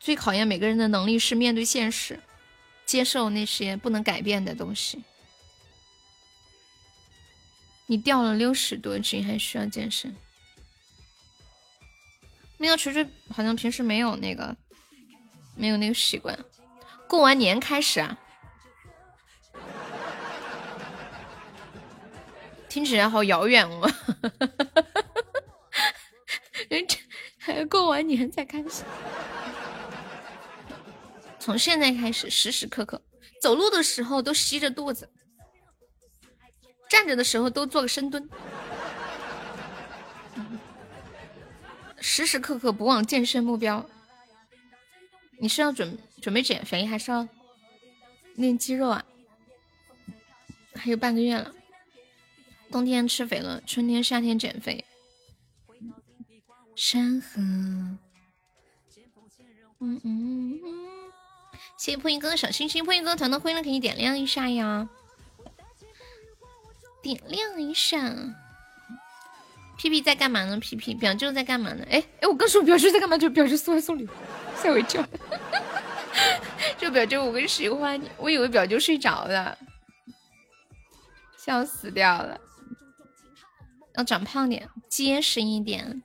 [0.00, 2.18] 最考验每个人的能力是面对现实，
[2.86, 5.04] 接受那些不能改变的东西。
[7.86, 10.14] 你掉了六十多斤，还需要健身？
[12.58, 14.56] 那个锤锤好像平时没有那个。
[15.58, 16.38] 没有那个习惯，
[17.08, 18.18] 过完年开始啊，
[22.68, 23.90] 听起来好遥远哦。
[26.68, 26.98] 人这
[27.38, 28.84] 还要过完年才开始，
[31.40, 33.00] 从现在开始时时刻刻，
[33.40, 35.10] 走路的时候都吸着肚子，
[36.88, 38.28] 站着的时候都做个深蹲，
[41.98, 43.84] 时时刻刻不忘健身目标。
[45.38, 47.28] 你是要准准备减肥，还是要
[48.34, 49.04] 练肌肉啊？
[50.74, 51.52] 还有半个月了，
[52.70, 54.84] 冬天吃肥了，春天夏天减肥。
[56.74, 57.98] 山河，嗯
[59.80, 60.60] 嗯嗯，
[61.78, 64.88] 谢谢破音哥的小心心，破音哥团的灰了，可以点亮一下呀，
[67.02, 68.12] 点亮一下。
[69.78, 70.58] 屁屁在干嘛呢？
[70.58, 71.86] 屁屁表舅在干嘛呢？
[71.90, 74.10] 哎哎，我刚说表舅在干嘛，就表舅送来送礼物。
[74.56, 75.06] 吓我一跳！
[76.78, 79.58] 就表舅我更喜欢你，我以为表舅睡着了，
[81.36, 82.40] 笑死掉了。
[83.96, 86.02] 要长胖点，结实一点。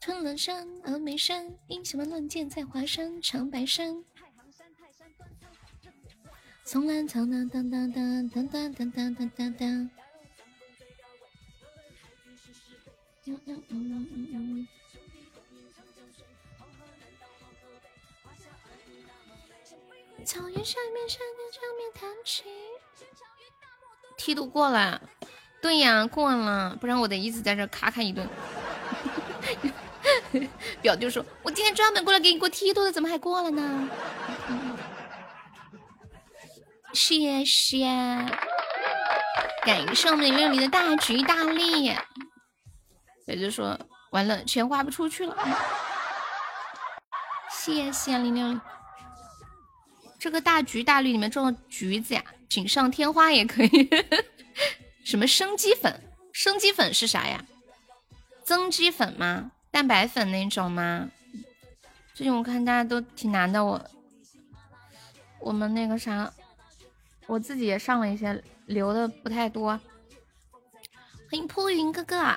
[0.00, 4.04] 春仑山、峨眉山，英雄们乱剑在华山、长白山。
[6.72, 9.68] 松兰草，当当当当当当当当当当。
[13.26, 14.66] 嗯嗯嗯嗯嗯。
[20.24, 22.46] 草原上面，山顶上面弹琴。
[24.16, 25.02] 梯度过了，
[25.60, 28.26] 对呀，过了，不然我得一直在这咔咔一顿。
[30.80, 33.90] 表弟说：“我今天专门过来给你过梯度的，怎么还过了呢？”
[36.92, 37.86] 谢谢，
[39.64, 41.94] 感谢我们零六零的大吉大利。
[43.26, 43.78] 也就说
[44.12, 45.36] ：“完了，钱花不出去了。”
[47.50, 48.60] 谢谢零六零。
[50.18, 53.90] 这个大橘大绿里面种的橘子呀，锦上添花也可以。
[55.04, 56.02] 什么生鸡粉？
[56.32, 57.44] 生鸡粉是啥呀？
[58.44, 59.50] 增肌粉吗？
[59.70, 61.08] 蛋白粉那种吗？
[62.14, 63.90] 最近我看大家都挺难的，我
[65.40, 66.32] 我们那个啥，
[67.26, 69.70] 我自己也上了一些，留的不太多。
[71.30, 72.34] 欢迎破云哥哥，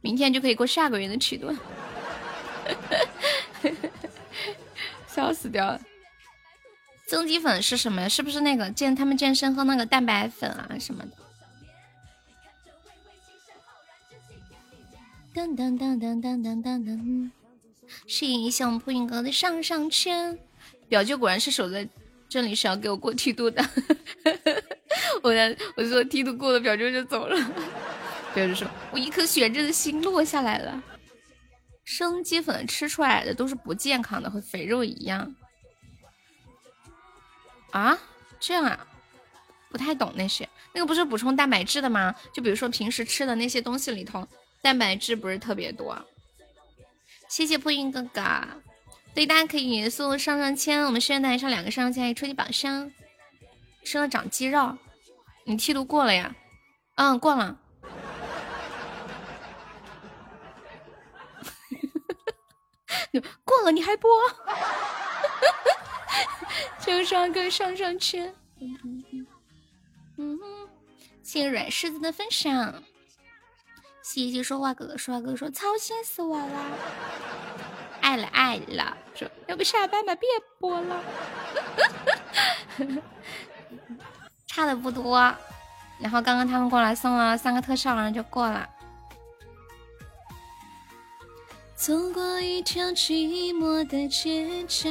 [0.00, 1.54] 明天就可以过下个月的期度，
[5.06, 5.80] 笑死掉了。
[7.06, 8.08] 增肌粉是什么呀？
[8.08, 11.10] 是不是那个健他们健身喝那个蛋白粉啊什么的？
[15.34, 17.30] 噔噔噔噔噔噔噔噔，
[18.06, 20.38] 谢谢小破云哥的上上签。
[20.88, 21.88] 表舅果然是守在
[22.32, 23.62] 这里，是要给我过梯度的。
[25.22, 25.30] 我
[25.76, 27.36] 我说梯度过了，表舅就走了。
[28.34, 30.82] 表舅说：“我一颗悬着的心落下来了。”
[31.84, 35.36] 生鸡粉吃出来的都是不健康的，和肥肉一样。
[37.72, 37.98] 啊，
[38.40, 38.86] 这样啊，
[39.68, 40.48] 不太懂那些。
[40.72, 42.14] 那个不是补充蛋白质的吗？
[42.32, 44.26] 就比如说平时吃的那些东西里头，
[44.62, 46.02] 蛋白质不是特别多。
[47.28, 48.22] 谢谢破音哥哥，
[49.14, 52.90] 对，大家可以送上上签，我们现在上两个上上签，初级榜上，
[53.84, 54.76] 吃了长肌肉。
[55.44, 56.34] 你梯度过了呀？
[56.94, 57.58] 嗯，过了。
[63.44, 64.10] 过了你还播？
[66.80, 68.34] 就上个上上签，
[70.16, 70.68] 嗯哼，
[71.22, 72.82] 谢谢软柿子的分享，
[74.02, 76.78] 谢谢说话哥哥，说话哥哥说操心死我了，
[78.12, 81.02] 爱了爱了，说要不下班吧，别播了，
[84.46, 85.16] 差的不多，
[85.98, 88.68] 然后刚刚他们过来送了三个特效，然后就过了。
[91.74, 94.90] 走过一条寂寞的街角。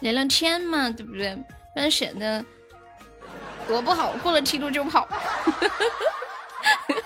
[0.00, 1.32] 聊聊天嘛，对不对？
[1.36, 1.44] 不
[1.76, 2.44] 然显得
[3.68, 4.14] 多不好。
[4.14, 5.06] 过了梯度就跑，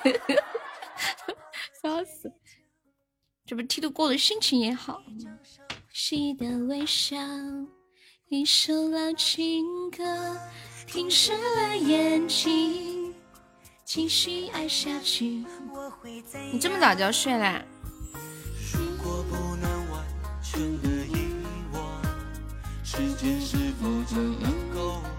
[1.83, 2.33] 笑死！
[3.47, 5.01] 这不剃度过了，心情也好。
[5.93, 7.17] 谁的微笑，
[8.29, 10.37] 一首老情歌，
[10.85, 13.15] 停湿了眼睛，
[13.85, 15.45] 继续爱下去。
[16.53, 17.65] 你这么早就要睡啦？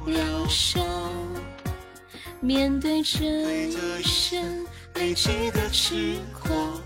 [0.05, 0.85] 疗伤，
[2.41, 3.23] 面对这
[3.99, 4.65] 一生
[4.95, 6.81] 累积的痴狂，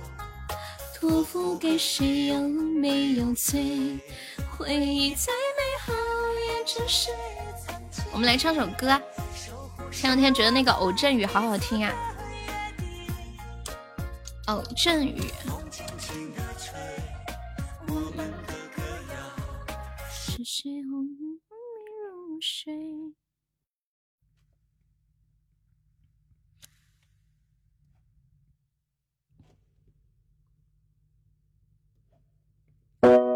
[1.02, 4.00] 托付给谁有没有罪？
[4.56, 5.92] 回忆再美好，
[6.48, 7.10] 也只是
[8.14, 9.02] 我们来唱首歌。
[9.92, 11.92] 前两天觉得那个偶阵雨好好听呀，
[14.46, 15.24] 偶阵雨。
[20.12, 20.72] 是谁？
[33.04, 33.31] you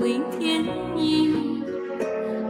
[0.00, 0.64] 微电
[0.96, 1.62] 影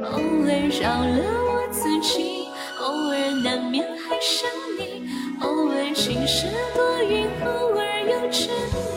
[0.05, 2.47] 偶尔饶了我自己
[2.79, 4.49] 偶尔难免还想
[4.79, 6.47] 你偶尔晴时
[6.77, 8.49] 多云偶尔有阵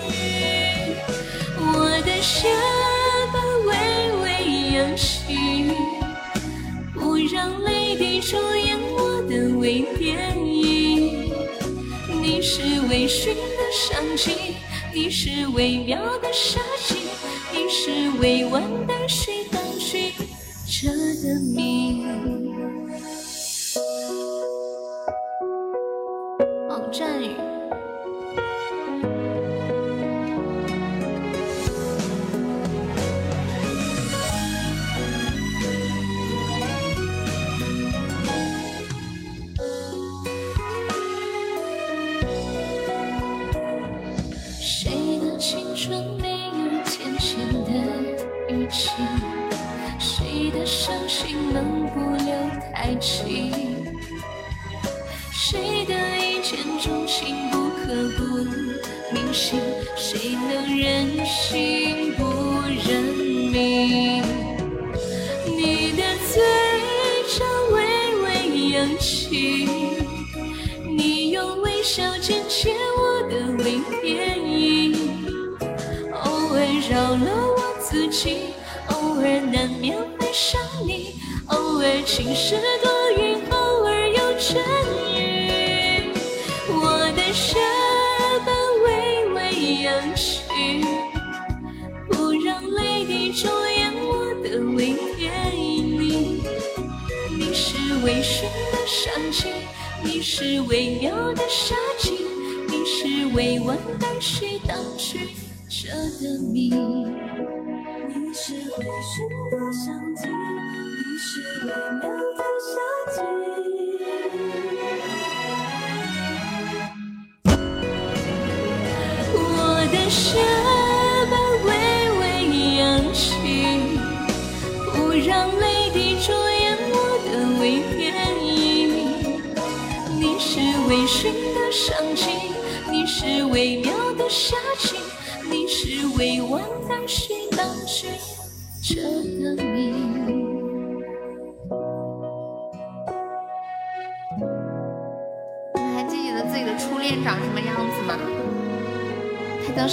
[0.08, 0.96] 雨
[1.58, 2.48] 我的下
[3.34, 5.72] 巴微微扬起
[6.94, 11.34] 不让泪滴重演我的微电影
[12.22, 14.56] 你是微醺的香气
[14.94, 17.03] 你是微妙的杀机
[17.86, 19.33] 是未完的事。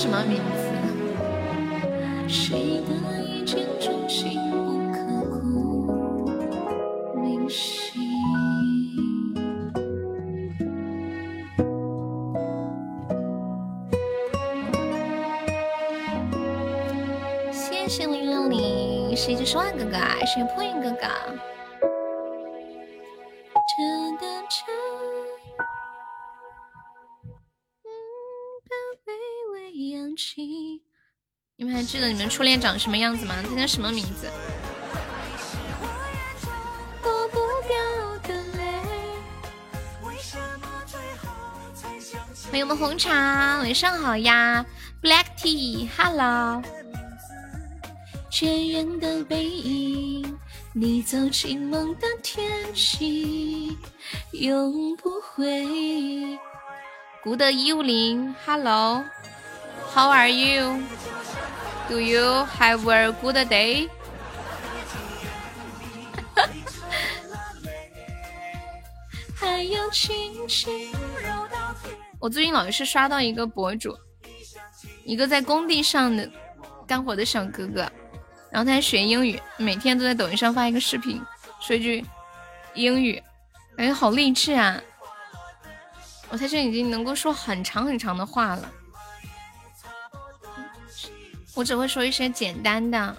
[0.01, 0.63] 什么名字？
[2.27, 4.99] 谁的一见钟情不刻
[5.29, 8.01] 骨铭心？
[17.53, 21.07] 谢谢零六零，谢谢十万哥哥，谢谢破音哥哥。
[31.91, 33.35] 记得你们初恋长什么样子吗？
[33.43, 34.31] 他叫什么名字？
[37.03, 37.77] 躲不掉
[38.29, 38.63] 的泪。
[42.49, 44.65] 欢迎我们红茶，晚上好呀
[45.03, 46.63] ，Black Tea，Hello。
[48.31, 50.39] 渐远的背影，
[50.73, 53.77] 你走进梦的天际，
[54.31, 56.39] 永不回。
[57.25, 60.31] 古德一五零，Hello，How are
[61.91, 63.89] you？Do you have a good day？
[69.35, 70.93] 还有轻轻
[72.21, 73.99] 我最近老是刷到一个博主，
[75.05, 76.31] 一个在工地上的
[76.87, 77.91] 干活的小哥哥。
[78.51, 81.23] 然后他还学英语，每天都在抖音上发一个视频，
[81.61, 82.05] 说一句
[82.75, 83.23] 英语，
[83.77, 84.81] 感觉好励志啊！
[86.29, 88.71] 我在已经能够说很长很长的话了，
[91.61, 93.17] 我只会说一些简单的。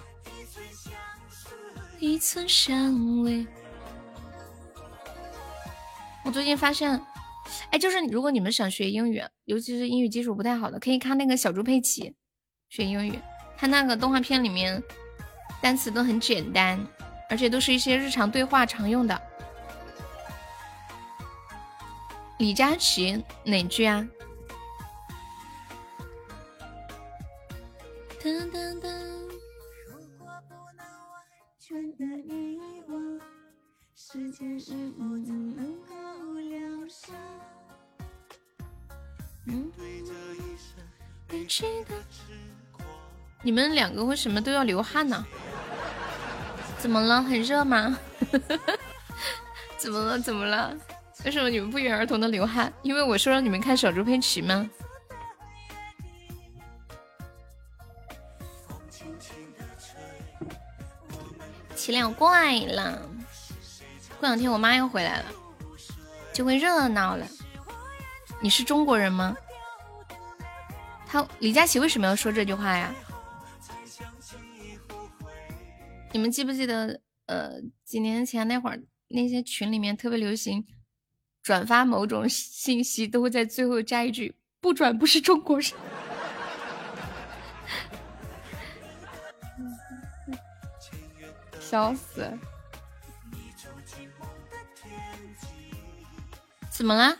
[2.00, 3.46] 一层香味。
[6.24, 7.00] 我最近发现，
[7.70, 12.16] 哎，就是如果你们想学英语，尤其是英语基础不太好的，可以看那个小猪佩奇
[12.68, 13.16] 学英语，
[13.56, 14.82] 他那个动画片里面。
[15.60, 16.84] 单词都很简单，
[17.30, 19.22] 而且都是一些日常对话常用的。
[22.40, 24.04] 李佳琦哪句啊？
[28.22, 28.86] 噔噔噔，
[29.84, 31.18] 如果不能完
[31.58, 33.20] 全的遗忘，
[33.96, 35.92] 时间是否总能和
[36.28, 36.60] 我聊
[43.42, 45.26] 你们两个为什么都要流汗呢？
[46.78, 47.20] 怎么了？
[47.20, 47.98] 很热吗？
[49.76, 50.16] 怎么了？
[50.20, 50.72] 怎么了？
[51.24, 52.72] 为什么你们不约而同的流汗？
[52.82, 54.70] 因为我说让你们看小猪佩奇吗？
[61.82, 63.10] 奇了怪了，
[64.20, 65.32] 过两天我妈又回来了，
[66.32, 67.26] 就会热闹了。
[68.40, 69.36] 你是中国人吗？
[71.08, 72.94] 他李佳琦为什么要说这句话呀？
[76.12, 80.64] 你们记不记得，呃，几年前那会儿，那些群里面特别流行
[81.42, 85.72] 转发某种信息，都会在最后加一句“不转不是中国人”。
[91.72, 92.30] 笑死！
[96.70, 97.16] 怎么了？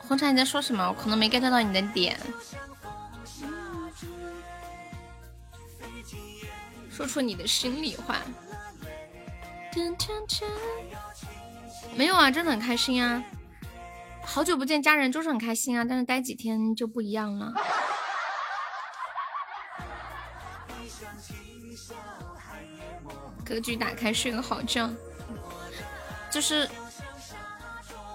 [0.00, 0.88] 红茶你在说什么？
[0.88, 2.18] 我可能没 get 到你的点。
[6.90, 8.16] 说出你的心里话。
[11.94, 13.22] 没有啊，真的很开心啊！
[14.24, 15.84] 好久不见家人，就是很开心啊。
[15.88, 17.54] 但是待几天就不一样了。
[23.52, 24.88] 格局打开，睡个好觉。
[26.30, 26.66] 就是，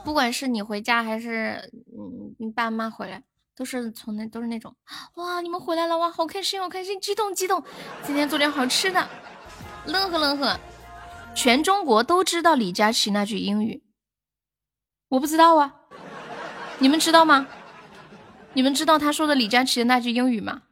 [0.04, 3.22] 不管是你回家还是嗯你爸妈回来，
[3.56, 4.76] 都是从那都是那种
[5.14, 7.64] 哇你们回来了哇好开心好开心激动激动，
[8.04, 9.08] 今天做点好吃的，
[9.86, 10.60] 乐呵乐呵。
[11.36, 13.84] 全中国都知道李佳琦那句英语，
[15.10, 15.76] 我不知道啊，
[16.80, 17.46] 你们知道吗？
[18.54, 20.64] 你们知道他说的李佳琦的那句英语吗？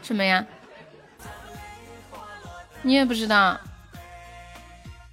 [0.00, 0.46] 什么呀？
[2.86, 3.58] 你也不知道？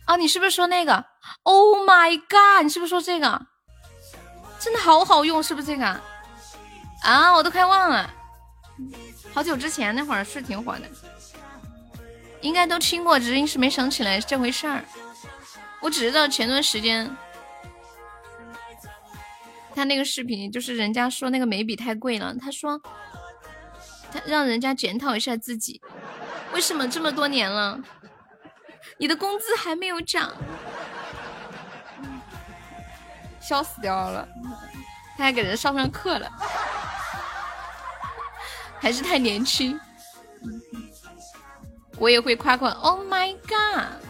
[0.06, 1.04] 啊，你是不是说那个
[1.42, 2.62] ？Oh my god！
[2.62, 3.48] 你是不是说这个？
[4.60, 5.84] 真的好好用，是不是这个？
[7.02, 8.08] 啊，我都快忘了，
[9.34, 10.82] 好久之前那会儿是挺火的。
[12.42, 14.86] 应该都听过，只是一时没想起来这回事儿。
[15.82, 17.18] 我只知道前段时间
[19.74, 22.80] 他那个视频，就是人家说那个眉笔太贵了，他说
[24.12, 25.82] 他让人家检讨一下自己，
[26.54, 27.80] 为什么这么多年了，
[28.98, 30.32] 你的工资还没有涨，
[33.42, 34.28] 笑死掉了。
[35.18, 36.32] 他还给人上上课了，
[38.80, 39.80] 还是太年轻。
[41.98, 44.02] 我也会夸夸，Oh my god！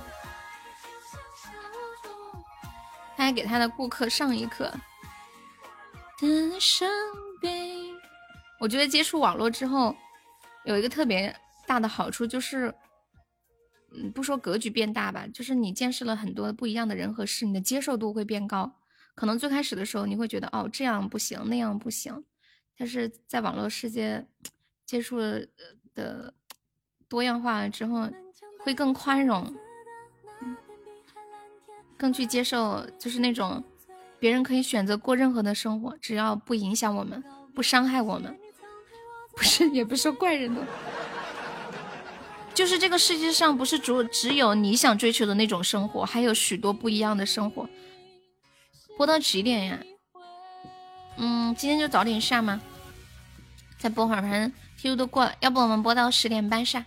[3.15, 4.71] 他还给他的顾客上一课。
[8.59, 9.93] 我觉得接触网络之后，
[10.63, 11.35] 有一个特别
[11.65, 12.73] 大的好处就是，
[13.91, 18.80] 嗯，不说格局变大吧，就是你见识了很多不一样的人和事，你的接受度会变高。
[19.15, 22.23] 可能最开始的时候你会觉得，哦，这样不行，那样不行，
[22.77, 24.27] 但是在网络世界
[24.85, 25.19] 接触
[25.94, 26.34] 的。
[27.10, 28.10] 多样化了之后，
[28.64, 29.56] 会更宽容，
[31.95, 33.64] 更去接受，就是那种
[34.18, 37.23] 别人可以选择过任何的生活，只要不影响我们，
[37.53, 38.35] 不伤害我们，
[39.35, 40.65] 不是也不是怪人的，
[42.53, 47.67] 就是这个世界上不是只只有你想追求的那种生活，还有许多不一样的生活。
[48.97, 49.80] 播到几点呀？
[51.17, 52.61] 嗯，今天就早点下吗？
[53.80, 56.85] 再播会儿，反正 T 都都过了，要不我们播到十点半下。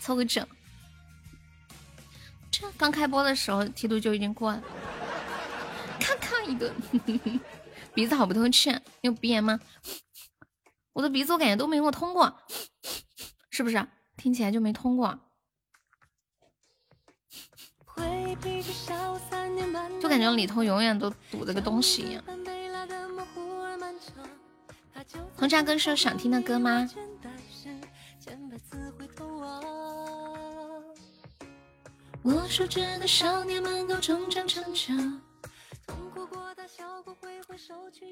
[0.00, 0.46] 凑个整，
[2.50, 4.62] 这刚开播的时候梯度就已经过了，
[5.98, 6.72] 咔咔一顿，
[7.94, 9.58] 鼻子好不透气，你有鼻炎吗？
[10.92, 12.40] 我的鼻子我感觉都没有通过，
[13.50, 13.84] 是不是？
[14.16, 15.18] 听起来就没通过，
[20.00, 22.24] 就感觉里头永远都堵着个东西一样。
[25.36, 26.88] 红茶哥是有想听的歌吗？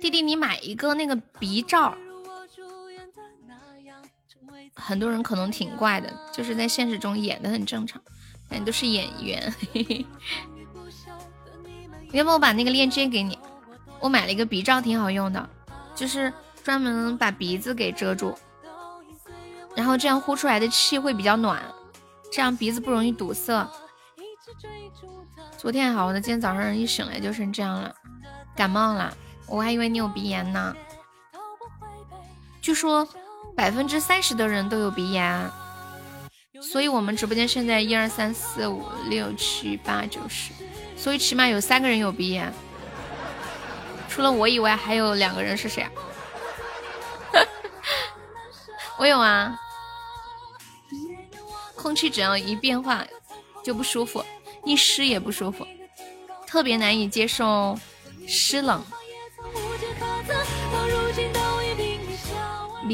[0.01, 1.97] 弟弟，你买一个那个鼻罩，
[4.75, 8.01] 很多人可能挺怪的，就是在现实中演的很正常，
[8.49, 9.55] 感觉都是演员。
[12.13, 13.39] 要不我把那个链接给你？
[14.01, 15.49] 我买了一个鼻罩，挺好用的，
[15.95, 16.33] 就是
[16.63, 18.37] 专门把鼻子给遮住，
[19.75, 21.63] 然后这样呼出来的气会比较暖，
[22.31, 23.67] 这样鼻子不容易堵塞。
[25.57, 27.95] 昨天还好的，今天早上一醒来就成这样了，
[28.55, 29.17] 感冒了，
[29.47, 30.77] 我还以为你有鼻炎呢。
[32.61, 33.09] 据说
[33.57, 35.51] 百分之三十的人都有鼻炎，
[36.61, 40.53] 所以我们直播间现在一二三四五六七八九十，
[40.97, 42.53] 所以起码有三个人有鼻炎。
[44.09, 45.91] 除了我以外，还有两个人是谁啊？
[48.99, 49.59] 我有啊。
[51.77, 53.05] 空气只要一变化
[53.63, 54.25] 就不舒服。
[54.65, 55.67] 一湿也不舒服，
[56.47, 57.79] 特别难以接受
[58.27, 58.83] 湿冷。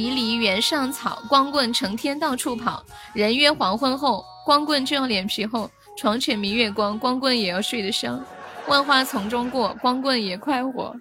[0.01, 2.82] 离离原上草，光棍成天到处跑。
[3.12, 5.70] 人约黄昏后，光棍就要脸皮厚。
[5.98, 8.24] 床前明月光，光棍也要睡得香。
[8.66, 10.97] 万花丛中过，光棍也快活。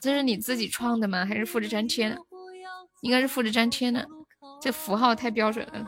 [0.00, 1.26] 这是你自己创的吗？
[1.26, 2.16] 还是复制粘贴的？
[3.00, 4.06] 应该是复制粘贴的，
[4.60, 5.84] 这符号太标准了。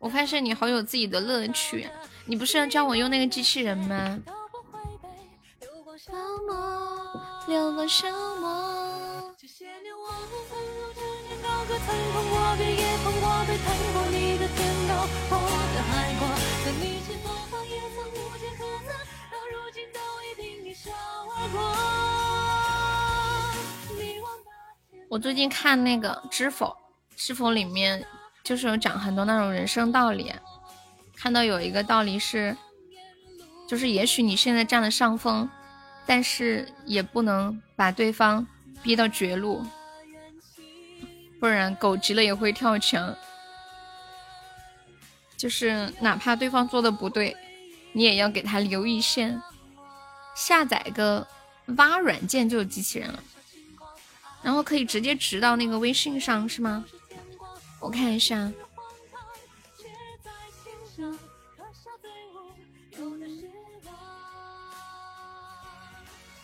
[0.00, 1.86] 我发现你好有自己的乐趣，
[2.24, 4.18] 你不是要教我用那个机器人吗？
[25.10, 26.66] 我最近看那个《知否》，
[27.16, 28.02] 《知否》里面
[28.42, 30.32] 就是有讲很多那种人生道理，
[31.16, 32.56] 看到有一个道理是，
[33.68, 35.48] 就是也许你现在占了上风，
[36.06, 38.46] 但是也不能把对方
[38.82, 39.64] 逼到绝路，
[41.38, 43.14] 不然狗急了也会跳墙。
[45.36, 47.36] 就是哪怕对方做的不对，
[47.92, 49.40] 你也要给他留一线。
[50.34, 51.26] 下载个
[51.76, 53.22] 挖软件就有机器人了，
[54.42, 56.84] 然后可以直接植到那个微信上，是吗？
[57.80, 58.52] 我看一下。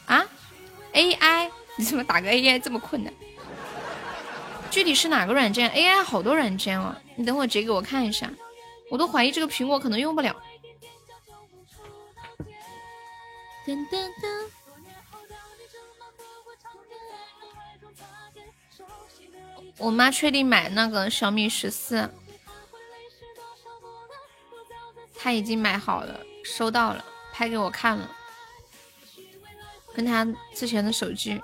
[0.07, 0.25] 啊
[0.93, 1.51] ？AI？
[1.77, 3.13] 你怎么打个 AI 这么困难？
[4.71, 8.31] 具体是哪个软件？AI 好多软件哦，你等会截给我看一下。
[8.91, 10.35] 我都怀疑这个苹果可能用不了。
[13.67, 14.49] 噔噔噔
[19.79, 22.11] 我妈确定买那个小米十四，
[25.15, 28.11] 她已经买好了，收到了，拍给我看了，
[29.95, 31.41] 跟她之前的手机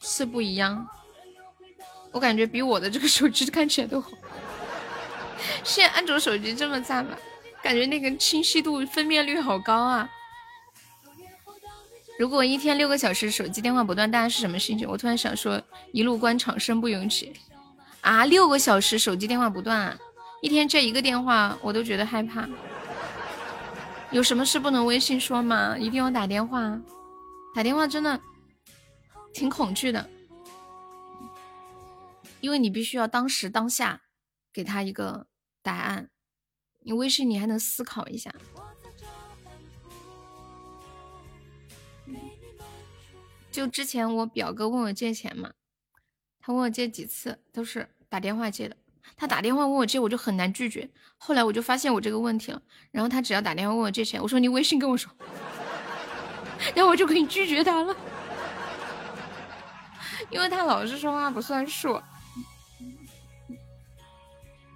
[0.00, 0.88] 是不一样，
[2.12, 4.10] 我感觉比我的这个手机 看起来都好。
[5.62, 7.16] 现在安卓手机这么赞吗？
[7.62, 10.08] 感觉那个清晰度、分辨率好高啊！
[12.18, 14.88] 如果一天六个小时手机电话不断，大家是什么心情？
[14.88, 15.62] 我突然想说，
[15.92, 17.32] 一路官场，身不由己
[18.00, 18.24] 啊！
[18.24, 19.98] 六个小时手机电话不断，
[20.40, 22.48] 一天接一个电话，我都觉得害怕。
[24.10, 25.76] 有什么事不能微信说吗？
[25.76, 26.80] 一定要打电话？
[27.54, 28.20] 打电话真的
[29.34, 30.08] 挺恐惧的，
[32.40, 34.02] 因为你必须要当时当下
[34.52, 35.26] 给他一个。
[35.62, 36.10] 答案，
[36.84, 38.32] 你微信你还能思考一下。
[43.56, 45.50] 就之前我表哥问我借钱嘛，
[46.40, 48.76] 他问我借几次都是打电话借的。
[49.16, 50.86] 他打电话问我借，我就很难拒绝。
[51.16, 52.60] 后来我就发现我这个问题了。
[52.90, 55.10] 然后他只要打电话问我借钱，我说你微信跟我说，
[56.76, 57.96] 然后我就可以拒绝他了，
[60.28, 61.98] 因为他老是说话不算数。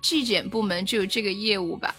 [0.01, 1.95] 纪检部门就有这个业务吧？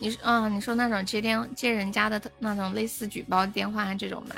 [0.00, 4.34] 你说啊，你说那种接电接人家的那种类似举报电话这种吗？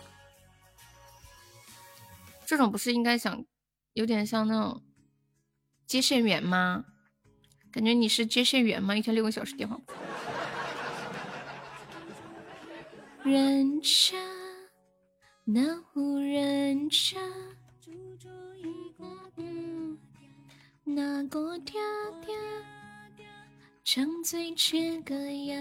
[2.45, 3.45] 这种不是应该想
[3.95, 4.83] 有点像那种
[5.87, 6.85] 接线员吗？
[7.71, 8.95] 感觉你是接线员吗？
[8.97, 9.79] 一天六个小时电话。
[13.23, 14.17] 人家
[15.45, 17.17] 那户人家。
[20.85, 21.57] 那个，
[23.85, 25.15] 张嘴吃个
[25.47, 25.57] 哑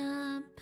[0.55, 0.61] 巴。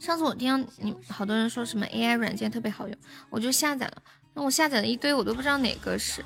[0.00, 2.98] 上次我听到你好多人说什么 AI 软件特别好用，
[3.30, 4.02] 我就下载了。
[4.34, 6.24] 那我下载了一堆，我都不知道哪个是，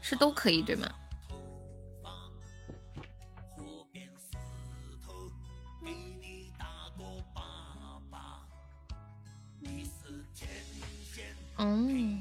[0.00, 0.88] 是都可以对吗？
[11.58, 12.19] 嗯。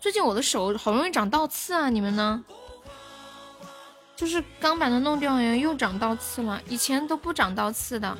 [0.00, 1.90] 最近我的手好容易长倒刺啊！
[1.90, 2.42] 你们呢？
[4.16, 6.60] 就是刚把它弄掉，又长倒刺了。
[6.68, 8.16] 以前都不长倒刺的。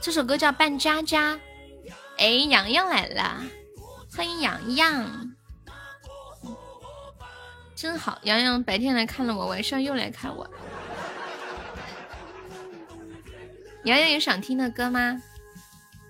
[0.00, 1.34] 这首歌叫《扮家家》。
[2.18, 3.42] 哎，洋洋来了，
[4.16, 5.34] 欢迎洋洋，
[7.74, 8.18] 真好。
[8.22, 10.48] 洋洋白天来看了我，晚上又来看我。
[13.84, 15.22] 洋洋有想听的歌吗？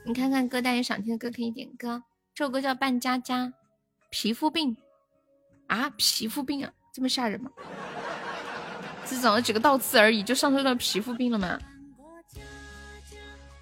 [0.05, 2.03] 你看看歌单，有想听的歌可以点歌。
[2.35, 3.47] 这首歌叫《扮家家》，
[4.11, 4.77] 皮肤病
[5.69, 7.49] 啊，皮肤病啊，这么吓人吗？
[9.07, 11.57] 只长了几个倒刺而已，就上升到皮肤病了吗？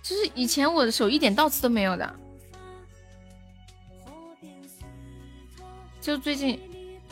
[0.02, 2.18] 就是以前我的手一点倒刺都没有的，
[6.00, 6.58] 就最近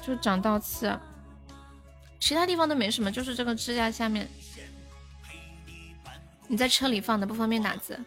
[0.00, 0.98] 就长倒刺，
[2.18, 4.26] 其他地方都没什么，就是这个指甲下面。
[6.48, 8.02] 你在车里放的，不方便打字。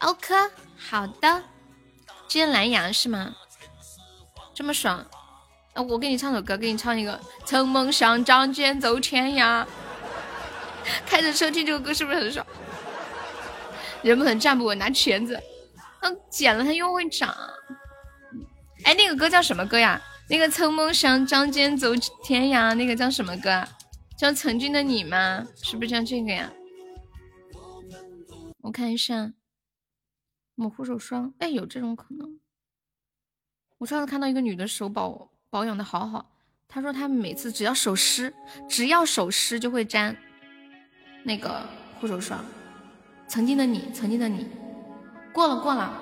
[0.00, 0.34] OK，
[0.76, 1.42] 好的。
[2.28, 3.34] 今天蓝牙是吗？
[4.52, 5.02] 这么爽，
[5.74, 9.64] 那我给你唱首歌，给你唱一个《曾梦想仗剑走天涯》。
[11.06, 12.46] 开着车听这个歌是不是很爽？
[14.02, 15.42] 人不能站不稳拿钳子，
[16.00, 17.34] 嗯，剪了它又会长。
[18.84, 19.98] 哎，那个歌叫什么歌呀？
[20.28, 23.64] 那个《曾梦想仗剑走天涯》那个叫什么歌？
[24.18, 25.46] 叫《曾经的你》吗？
[25.62, 26.52] 是不是叫这个呀？
[28.60, 29.32] 我看一下。
[30.58, 32.36] 抹护手霜，哎，有这种可能。
[33.78, 36.32] 我上次看到一个女的手保保养的好好，
[36.66, 38.34] 她说她每次只要手湿，
[38.68, 40.16] 只要手湿就会沾
[41.22, 41.64] 那个
[42.00, 42.44] 护手霜。
[43.28, 44.48] 曾经的你，曾经的你，
[45.32, 45.92] 过了过了。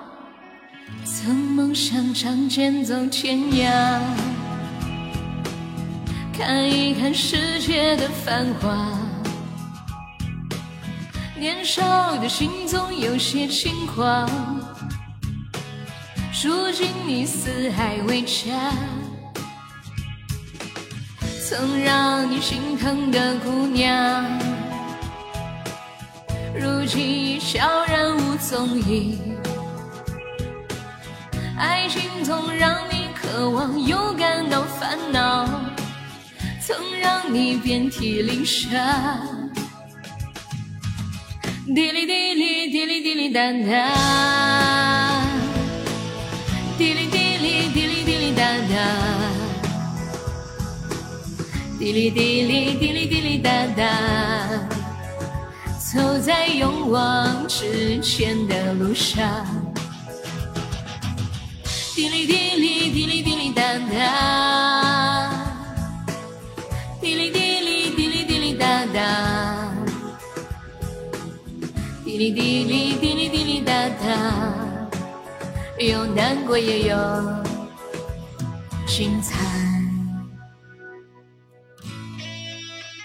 [1.05, 4.01] 曾梦想仗剑走天涯，
[6.33, 9.06] 看一看世界的繁华。
[11.39, 14.27] 年少的心总有些轻狂，
[16.43, 18.73] 如今你四海为家。
[21.47, 24.25] 曾让你心疼的姑娘，
[26.55, 29.37] 如今已悄然无踪影。
[31.55, 35.47] 爱情总让你渴望，又感到烦恼，
[36.59, 39.46] 曾让你遍体鳞伤。
[41.75, 43.91] 滴哩滴哩滴哩滴哩哒哒，
[46.77, 48.73] 滴哩滴哩滴哩滴哩哒哒。
[51.77, 53.83] 滴哩滴哩滴哩滴哩哒哒，
[55.77, 59.45] 走在勇往直前的路上。
[61.93, 63.61] 滴哩滴哩滴哩滴哩哒
[63.91, 63.97] 哒，
[67.01, 67.46] 滴哩滴
[72.17, 74.07] 滴哩滴哩滴哩滴哩哒哒，
[75.77, 76.97] 有难过也有
[78.87, 79.37] 精彩。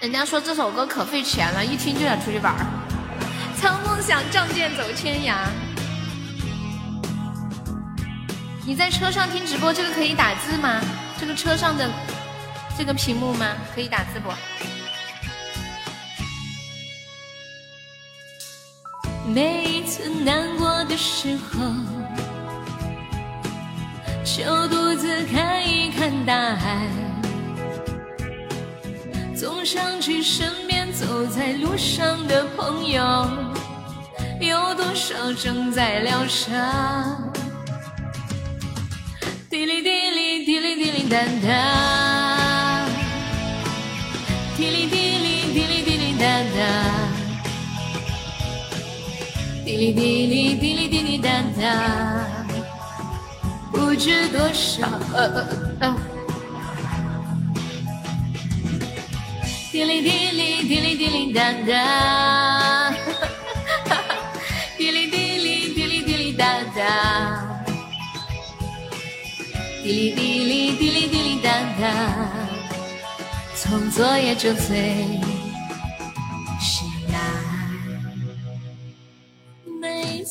[0.00, 2.64] 人家说这首歌可费钱了，一听就想出去玩儿。
[3.60, 5.46] 曾梦想仗剑走天涯。
[8.64, 10.80] 你在车上听直播，这个可以打字吗？
[11.20, 11.86] 这个车上的
[12.78, 13.46] 这个屏幕吗？
[13.74, 14.30] 可以打字不？
[19.26, 21.60] 每一次难过的时候，
[24.24, 26.88] 就独自看一看大海。
[29.34, 33.28] 总想起身边走在路上的朋友，
[34.40, 37.32] 有多少正在疗伤？
[39.48, 42.88] 滴哩滴哩滴哩滴哩哒哒，
[44.56, 46.26] 滴哩滴哩滴哩滴哩哒
[46.56, 46.60] 哒，
[49.64, 51.28] 滴哩滴哩滴哩滴哩哒
[51.60, 51.62] 哒，
[53.70, 54.86] 不知多少。
[55.14, 55.48] 呃呃
[55.80, 55.96] 呃
[59.70, 62.94] 滴哩滴哩滴哩滴哩哒哒，
[64.76, 66.44] 滴哩滴哩滴哩滴哩哒
[66.76, 66.80] 哒，
[69.82, 71.82] 滴哩滴哩滴哩滴哩哒哒，
[73.54, 75.06] 从昨夜就醉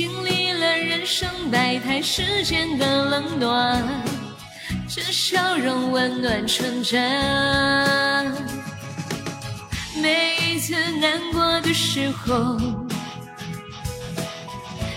[0.00, 3.84] 经历了人生百态，世间的冷暖，
[4.88, 6.98] 这笑容温暖纯真。
[10.00, 10.72] 每一次
[11.02, 12.56] 难过的时候，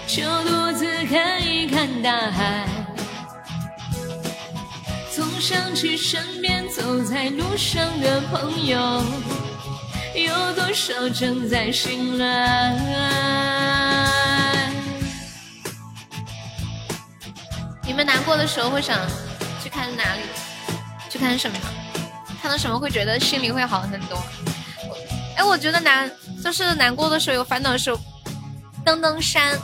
[0.07, 2.65] 就独自看一看大海，
[5.13, 9.03] 总想起身边走在路上的朋友，
[10.15, 13.62] 有多少正在醒来？
[17.93, 19.07] 你们难过的时候会想
[19.61, 20.23] 去看哪里？
[21.11, 21.55] 去看什么？
[22.41, 24.17] 看到什么会觉得心里会好很多？
[25.37, 26.11] 哎，我觉得难，
[26.43, 28.01] 就是难过的时候、有烦恼的时候，
[28.83, 29.55] 登登山，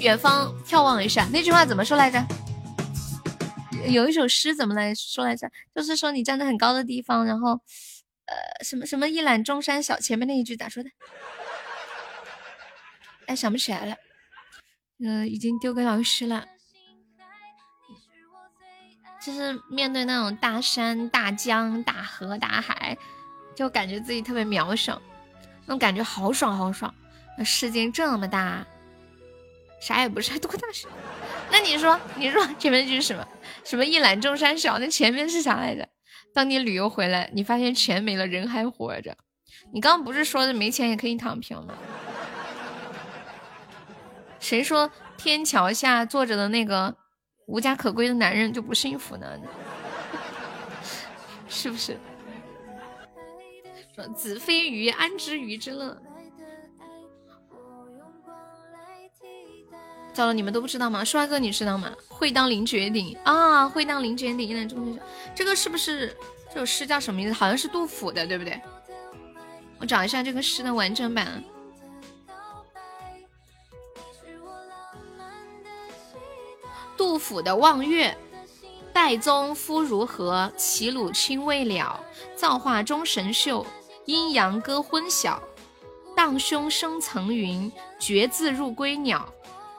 [0.00, 1.26] 远方眺望一下。
[1.32, 2.22] 那句话怎么说来着？
[3.88, 5.50] 有一首诗怎么来说来着？
[5.74, 7.52] 就是说你站在很高的地方，然后，
[8.26, 9.98] 呃，什么什么一览众山小。
[9.98, 10.90] 前面那一句咋说的？
[13.28, 13.96] 哎，想不起来了。
[15.02, 16.44] 呃，已经丢给老师了。
[19.20, 22.96] 就是面对那种大山、大江、大河、大海。
[23.52, 24.98] 就感觉自己特别渺小，
[25.66, 26.94] 那种感觉好爽好爽。
[27.36, 28.64] 那世界这么大，
[29.82, 30.66] 啥也不是，还多大？
[31.52, 33.26] 那你说，你说前面句是什么？
[33.64, 34.78] 什么一览众山小？
[34.78, 35.86] 那前面是啥来着？
[36.32, 39.14] 当你旅游回来，你发现钱没了，人还活着。
[39.74, 41.74] 你刚不是说的没钱也可以躺平吗？
[44.40, 46.96] 谁说天桥下坐着的那个
[47.50, 49.26] 无家可归的男人就不幸福呢？
[51.48, 51.98] 是不是？
[53.92, 56.00] 说子非鱼，安知鱼之乐？
[60.12, 61.04] 糟了，你们都不知道吗？
[61.04, 61.92] 帅哥，你知道吗？
[62.08, 65.00] 会当凌绝顶啊，会当凌绝顶，一览众山小。
[65.34, 66.16] 这个是不是
[66.54, 67.34] 这首诗叫什么名字？
[67.34, 68.60] 好像是杜甫的，对不对？
[69.80, 71.42] 我找一下这个诗的完整版。
[77.00, 78.14] 杜甫的《望岳》：
[78.94, 80.52] 岱宗夫如何？
[80.54, 81.98] 齐鲁青未了。
[82.36, 83.66] 造化钟神秀，
[84.04, 85.42] 阴阳割昏晓。
[86.14, 89.26] 荡胸生层云，决眦入归鸟。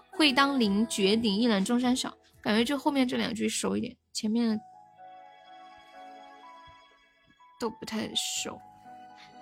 [0.10, 2.12] 会当凌绝顶，一览众山小。
[2.42, 4.60] 感觉就后面这两句熟一点，前面
[7.60, 8.60] 都不太熟。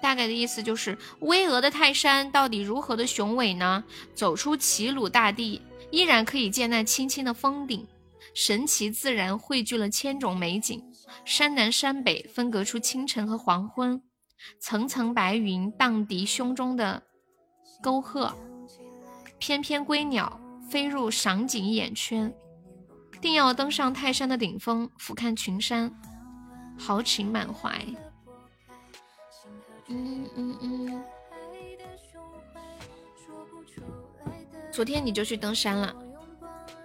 [0.01, 3.85] 大概的意思就是，巍峨的泰山到底如何的雄伟呢？
[4.14, 5.61] 走出齐鲁大地，
[5.91, 7.88] 依然可以见那青青的峰顶。
[8.34, 10.84] 神奇自然汇聚了千种美景，
[11.26, 14.02] 山南山北分隔出清晨和黄昏。
[14.60, 17.03] 层层白云荡涤胸中的
[17.82, 18.34] 沟壑，
[19.38, 20.40] 翩翩归鸟。
[20.70, 22.32] 飞入赏景眼圈，
[23.20, 25.91] 定要登上泰山的顶峰，俯瞰群山，
[26.78, 27.84] 豪情满怀。
[29.88, 31.03] 嗯嗯嗯。
[34.80, 35.93] 昨天你就去登山了，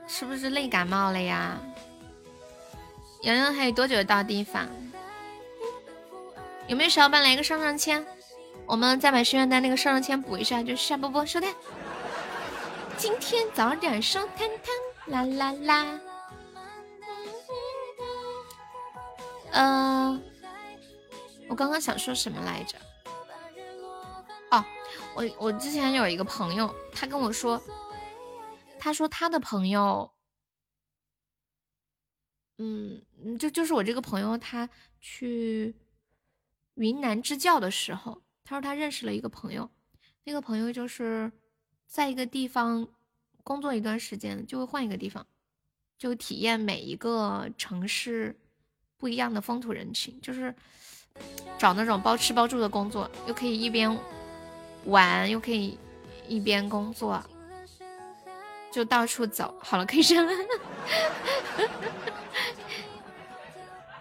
[0.08, 1.56] 是不是累感冒了呀？
[3.22, 4.66] 洋洋还有多久到地方？
[6.66, 8.04] 有没有小伙伴来个上上签？
[8.66, 11.54] 我们再把心愿单那个上上签补一下，就下播播收摊。
[12.96, 14.50] 今天早点收摊
[15.06, 16.00] 摊，啦啦啦。
[19.52, 20.20] 嗯，
[21.48, 22.76] 我刚刚想说什么来着？
[24.50, 24.64] 哦，
[25.14, 27.62] 我我之前有一个朋友，他跟我说，
[28.84, 30.12] 他说他的朋友，
[32.58, 33.02] 嗯，
[33.38, 34.68] 就就是我这个朋友，他
[35.00, 35.74] 去
[36.74, 39.70] 云南支教的时候，他说他认识了一个朋友，
[40.24, 41.32] 那个朋友就是。
[41.86, 42.86] 在一个地方
[43.44, 45.24] 工作一段时间，就会换一个地方，
[45.96, 48.36] 就体验每一个城市
[48.96, 50.52] 不一样的风土人情，就是
[51.56, 53.96] 找那种包吃包住的工作，又可以一边
[54.86, 55.78] 玩，又可以
[56.26, 57.22] 一边工作，
[58.74, 59.54] 就到处走。
[59.60, 60.32] 好了，可以扔了。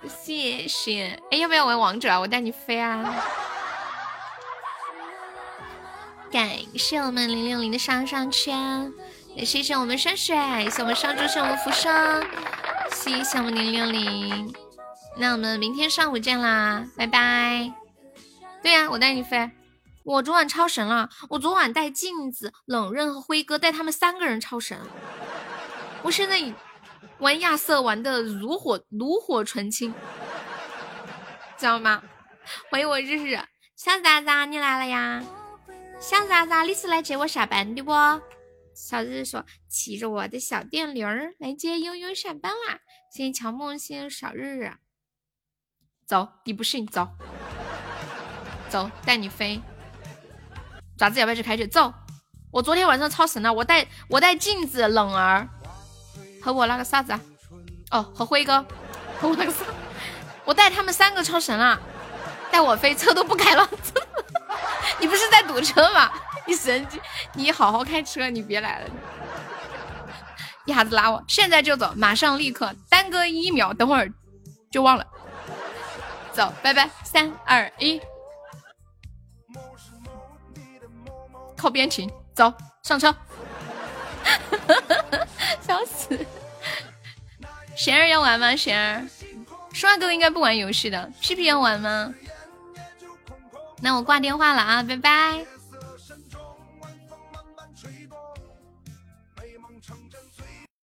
[0.09, 1.21] 谢谢。
[1.29, 2.19] 哎，要不要玩王者啊？
[2.19, 3.23] 我带你飞啊！
[6.31, 8.91] 感谢我们零六零的上上签，
[9.35, 12.25] 也谢谢我们山水，谢谢我们上周，谢我们浮生，
[12.91, 14.51] 谢谢我们零六零。
[15.15, 17.71] 那我们明天上午见啦，拜拜。
[18.63, 19.51] 对呀，我带你飞。
[20.03, 24.77] 我昨晚超神了，我昨晚带镜子、冷刃和辉哥带他们三个人超神。
[26.01, 26.53] 我现在
[27.19, 29.93] 玩亚瑟玩的炉火炉火纯青，
[31.57, 32.03] 知道吗？
[32.69, 33.39] 欢迎我日日，
[33.77, 35.23] 小渣渣你来了呀？
[36.01, 36.63] 小渣渣？
[36.63, 37.91] 你是来接我下班的不？
[38.75, 42.79] 小日日说骑着我的小电驴儿来接悠悠下班啦。
[43.13, 44.73] 谢谢乔梦，谢谢小日日。
[46.05, 46.85] 走，你不信？
[46.85, 47.07] 走，
[48.69, 49.61] 走，带你飞。
[51.03, 51.67] 爪子要不要去开去？
[51.67, 51.93] 走。
[52.49, 55.45] 我昨天晚上超神了，我带我带镜子、冷儿
[56.41, 57.19] 和我那个啥子啊？
[57.91, 58.65] 哦，和辉哥
[59.19, 59.65] 和我那个啥，
[60.45, 61.77] 我带他们三个超神了，
[62.49, 63.69] 带我飞，车都不开了。
[64.97, 66.09] 你不是在堵车吗？
[66.47, 67.01] 你神经！
[67.33, 68.89] 你好好开车，你别来了。
[70.63, 74.09] 一下子拉我，现在就走，马上立刻，耽搁一秒，等会儿
[74.71, 75.05] 就忘了。
[76.31, 77.99] 走，拜拜，三二一，
[81.63, 82.53] 靠边停，走
[82.83, 83.15] 上车。
[85.65, 86.19] 笑死！
[87.73, 88.53] 贤儿要玩吗？
[88.53, 89.07] 贤儿，
[89.71, 91.09] 帅哥应该不玩游戏的。
[91.21, 92.13] 屁屁要玩吗？
[93.79, 95.45] 那我挂电话了啊，拜拜。